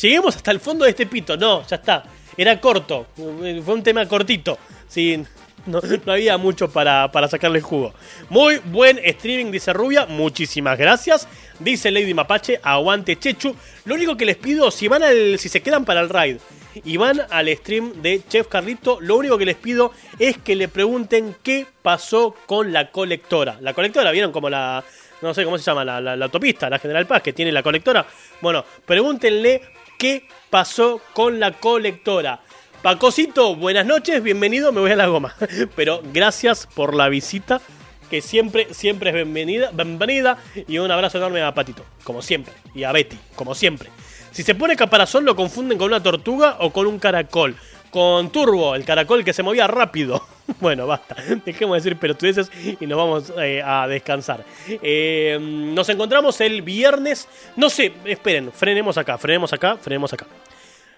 [0.00, 1.36] Lleguemos hasta el fondo de este pito.
[1.36, 2.04] No, ya está.
[2.36, 3.06] Era corto.
[3.14, 4.58] Fue un tema cortito.
[4.88, 5.22] Sí,
[5.66, 5.80] no,
[6.12, 7.94] había mucho para, para sacarle el jugo.
[8.28, 10.06] Muy buen streaming, dice Rubia.
[10.06, 11.28] Muchísimas gracias.
[11.58, 13.54] Dice Lady Mapache, aguante Chechu.
[13.84, 16.36] Lo único que les pido, si van al, si se quedan para el raid
[16.84, 20.66] y van al stream de Chef Carlito, lo único que les pido es que le
[20.68, 23.58] pregunten qué pasó con la colectora.
[23.60, 24.82] La colectora, ¿vieron como la,
[25.22, 27.62] no sé cómo se llama, la, la- la autopista, la General Paz, que tiene la
[27.62, 28.04] colectora.
[28.40, 29.62] Bueno, pregúntenle
[29.96, 32.40] qué pasó con la colectora.
[32.84, 35.34] Pacosito, buenas noches, bienvenido, me voy a la goma.
[35.74, 37.62] Pero gracias por la visita,
[38.10, 40.36] que siempre, siempre es bienvenida, bienvenida.
[40.68, 42.52] Y un abrazo enorme a Patito, como siempre.
[42.74, 43.88] Y a Betty, como siempre.
[44.32, 47.56] Si se pone caparazón lo confunden con una tortuga o con un caracol.
[47.90, 50.22] Con Turbo, el caracol que se movía rápido.
[50.60, 51.16] Bueno, basta.
[51.42, 54.44] Dejemos de decir pelotudeces y nos vamos eh, a descansar.
[54.68, 57.26] Eh, nos encontramos el viernes.
[57.56, 60.26] No sé, esperen, frenemos acá, frenemos acá, frenemos acá.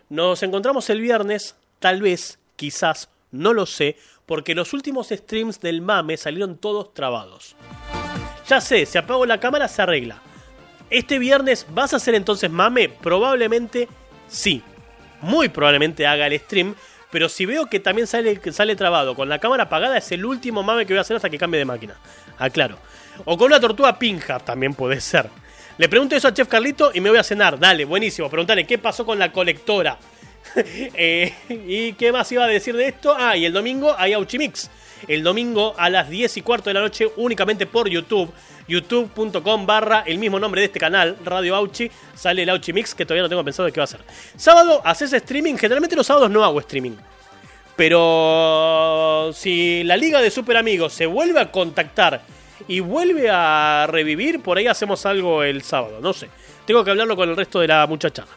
[0.09, 3.96] Nos encontramos el viernes, tal vez, quizás, no lo sé,
[4.26, 7.56] porque los últimos streams del mame salieron todos trabados.
[8.48, 10.20] Ya sé, si apago la cámara se arregla.
[10.90, 13.88] Este viernes vas a hacer entonces mame, probablemente
[14.28, 14.62] sí.
[15.20, 16.74] Muy probablemente haga el stream,
[17.10, 20.62] pero si veo que también sale, sale trabado con la cámara apagada, es el último
[20.62, 21.96] mame que voy a hacer hasta que cambie de máquina.
[22.38, 22.78] Aclaro.
[23.24, 25.30] O con una tortuga pinja, también puede ser.
[25.78, 27.58] Le pregunto eso a Chef Carlito y me voy a cenar.
[27.58, 28.30] Dale, buenísimo.
[28.30, 29.98] Preguntale qué pasó con la colectora.
[30.99, 33.14] Eh, ¿Y qué más iba a decir de esto?
[33.16, 34.70] Ah, y el domingo hay Auchimix.
[35.07, 38.32] El domingo a las 10 y cuarto de la noche únicamente por YouTube.
[38.66, 41.90] youtube.com barra el mismo nombre de este canal, Radio Auchi.
[42.14, 44.01] Sale el Auchimix que todavía no tengo pensado de qué va a ser.
[44.36, 45.57] Sábado, ¿haces streaming?
[45.57, 46.97] Generalmente los sábados no hago streaming.
[47.76, 52.22] Pero si la Liga de Super Amigos se vuelve a contactar
[52.66, 56.01] y vuelve a revivir, por ahí hacemos algo el sábado.
[56.01, 56.28] No sé.
[56.66, 58.28] Tengo que hablarlo con el resto de la muchachada.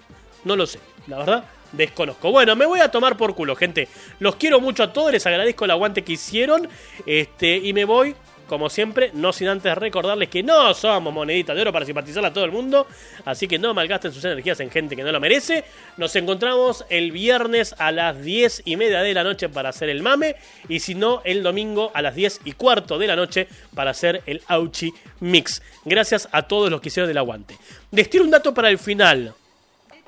[0.44, 0.80] No lo sé.
[1.08, 2.32] La verdad, desconozco.
[2.32, 3.88] Bueno, me voy a tomar por culo, gente.
[4.20, 6.68] Los quiero mucho a todos, les agradezco el aguante que hicieron.
[7.06, 8.16] Este, y me voy,
[8.48, 12.34] como siempre, no sin antes recordarles que no somos moneditas de oro para simpatizar a
[12.34, 12.88] todo el mundo.
[13.24, 15.64] Así que no malgasten sus energías en gente que no lo merece.
[15.98, 20.02] Nos encontramos el viernes a las 10 y media de la noche para hacer el
[20.02, 20.36] mame.
[20.68, 24.24] Y si no, el domingo a las 10 y cuarto de la noche para hacer
[24.26, 25.62] el Auchi Mix.
[25.86, 27.56] Gracias a todos los que hicieron el aguante.
[27.92, 29.34] Les tiro un dato para el final.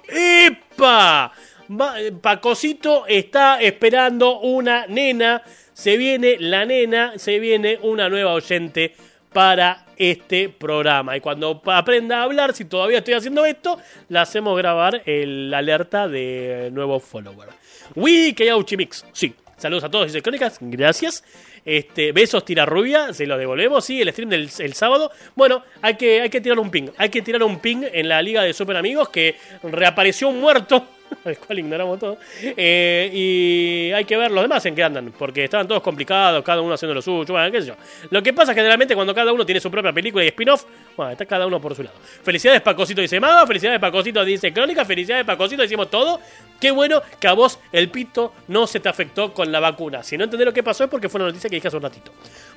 [0.08, 1.32] ¡Epa!
[1.80, 5.42] Va- Pacosito está esperando una nena.
[5.74, 8.94] Se viene la nena, se viene una nueva oyente
[9.32, 11.16] para este programa.
[11.16, 13.78] Y cuando aprenda a hablar, si todavía estoy haciendo esto,
[14.10, 17.50] la hacemos grabar el alerta de nuevo follower.
[17.96, 19.06] Wii que Mix.
[19.14, 19.34] Sí.
[19.58, 20.58] Saludos a todos, dice Crónicas.
[20.60, 21.24] Gracias.
[21.64, 25.12] Este, besos tira rubia, se lo devolvemos, sí, el stream del el sábado.
[25.36, 26.90] Bueno, hay que, hay que tirar un ping.
[26.98, 30.84] Hay que tirar un ping en la Liga de Super Amigos que reapareció un muerto.
[31.26, 32.18] Al cual ignoramos todo.
[32.42, 35.14] Eh, y hay que ver los demás en qué andan.
[35.18, 37.34] Porque estaban todos complicados, cada uno haciendo lo suyo.
[37.34, 37.76] Bueno, qué sé yo.
[38.10, 40.66] Lo que pasa generalmente cuando cada uno tiene su propia película y spin-off,
[40.96, 41.96] bueno, está cada uno por su lado.
[42.24, 46.20] Felicidades Pacosito dice Mago, felicidades Pacosito dice Crónica, felicidades Pacosito decimos todo.
[46.60, 50.04] Qué bueno que a vos el pito no se te afectó con la vacuna.
[50.04, 51.84] Si no entendés lo que pasó es porque fue una noticia que dije hace un
[51.84, 52.12] ratito.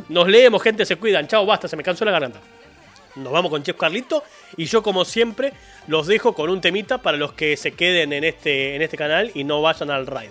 [0.08, 1.26] Nos leemos, gente, se cuidan.
[1.26, 2.40] Chao, basta, se me cansó la garganta.
[3.16, 4.22] Nos vamos con Chef Carlito
[4.56, 5.52] y yo como siempre
[5.86, 9.30] los dejo con un temita para los que se queden en este, en este canal
[9.34, 10.30] y no vayan al raid.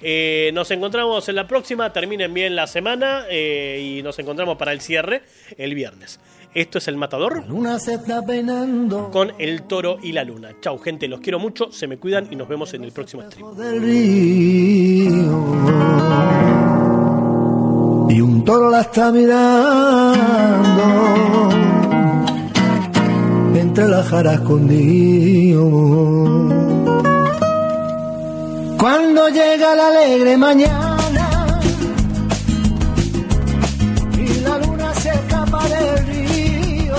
[0.00, 4.72] Eh, nos encontramos en la próxima, terminen bien la semana eh, y nos encontramos para
[4.72, 5.22] el cierre
[5.56, 6.20] el viernes.
[6.54, 10.52] Esto es El Matador Luna se está peinando con El Toro y la Luna.
[10.60, 13.56] Chau gente, los quiero mucho, se me cuidan y nos vemos en el próximo stream.
[13.56, 15.24] del río
[18.14, 20.44] y un toro la está mirando
[23.74, 25.68] entre las jaras escondido.
[28.78, 31.60] Cuando llega la alegre mañana
[34.16, 36.96] y la luna se escapa del río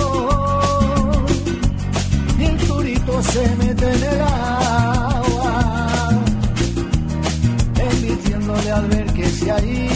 [2.39, 6.10] y el turito se mete en el agua,
[7.89, 9.94] embistiéndole al ver que se ha ido.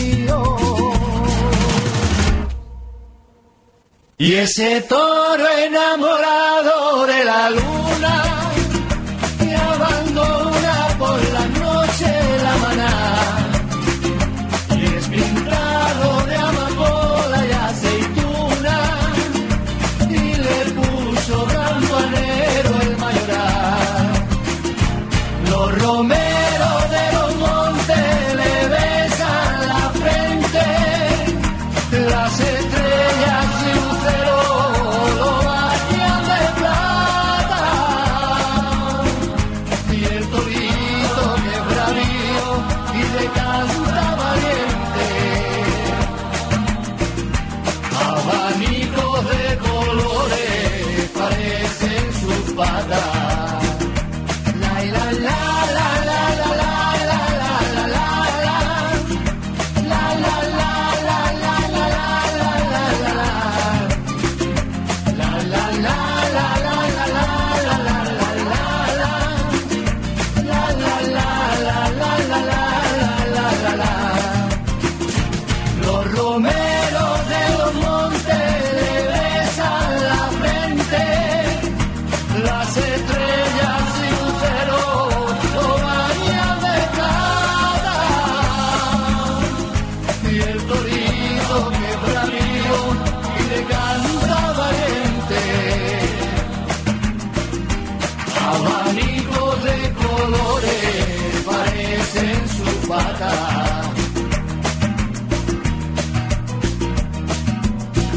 [4.22, 8.29] Y ese toro enamorado de la luna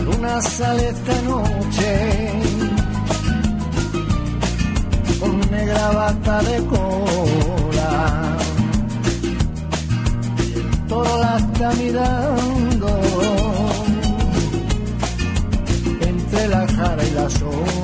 [0.04, 2.61] luna sale esta noche
[5.64, 7.92] negra bata de cola.
[10.88, 12.88] Toro la está mirando
[16.10, 17.81] entre la jara y la sombra.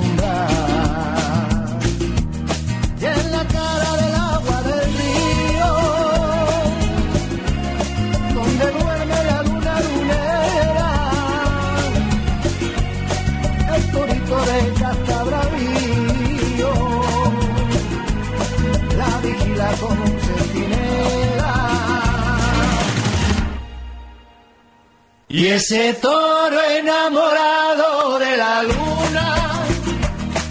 [25.39, 29.27] Y ese toro enamorado de la luna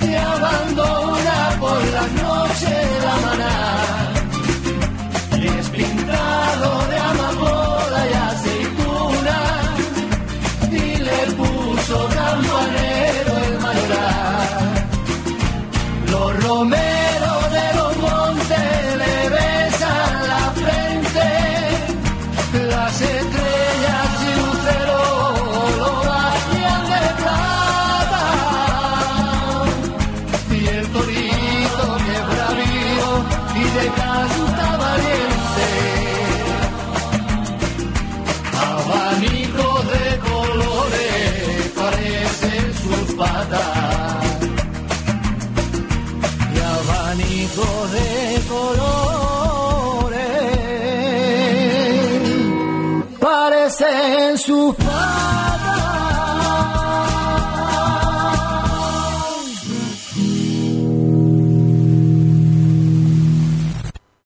[0.00, 2.72] que abandona por la noche
[3.04, 3.56] la maná
[5.42, 9.38] y es pintado de amapola y aceituna
[10.70, 14.72] y le puso campanero el mayoral.
[16.10, 17.27] Los romeros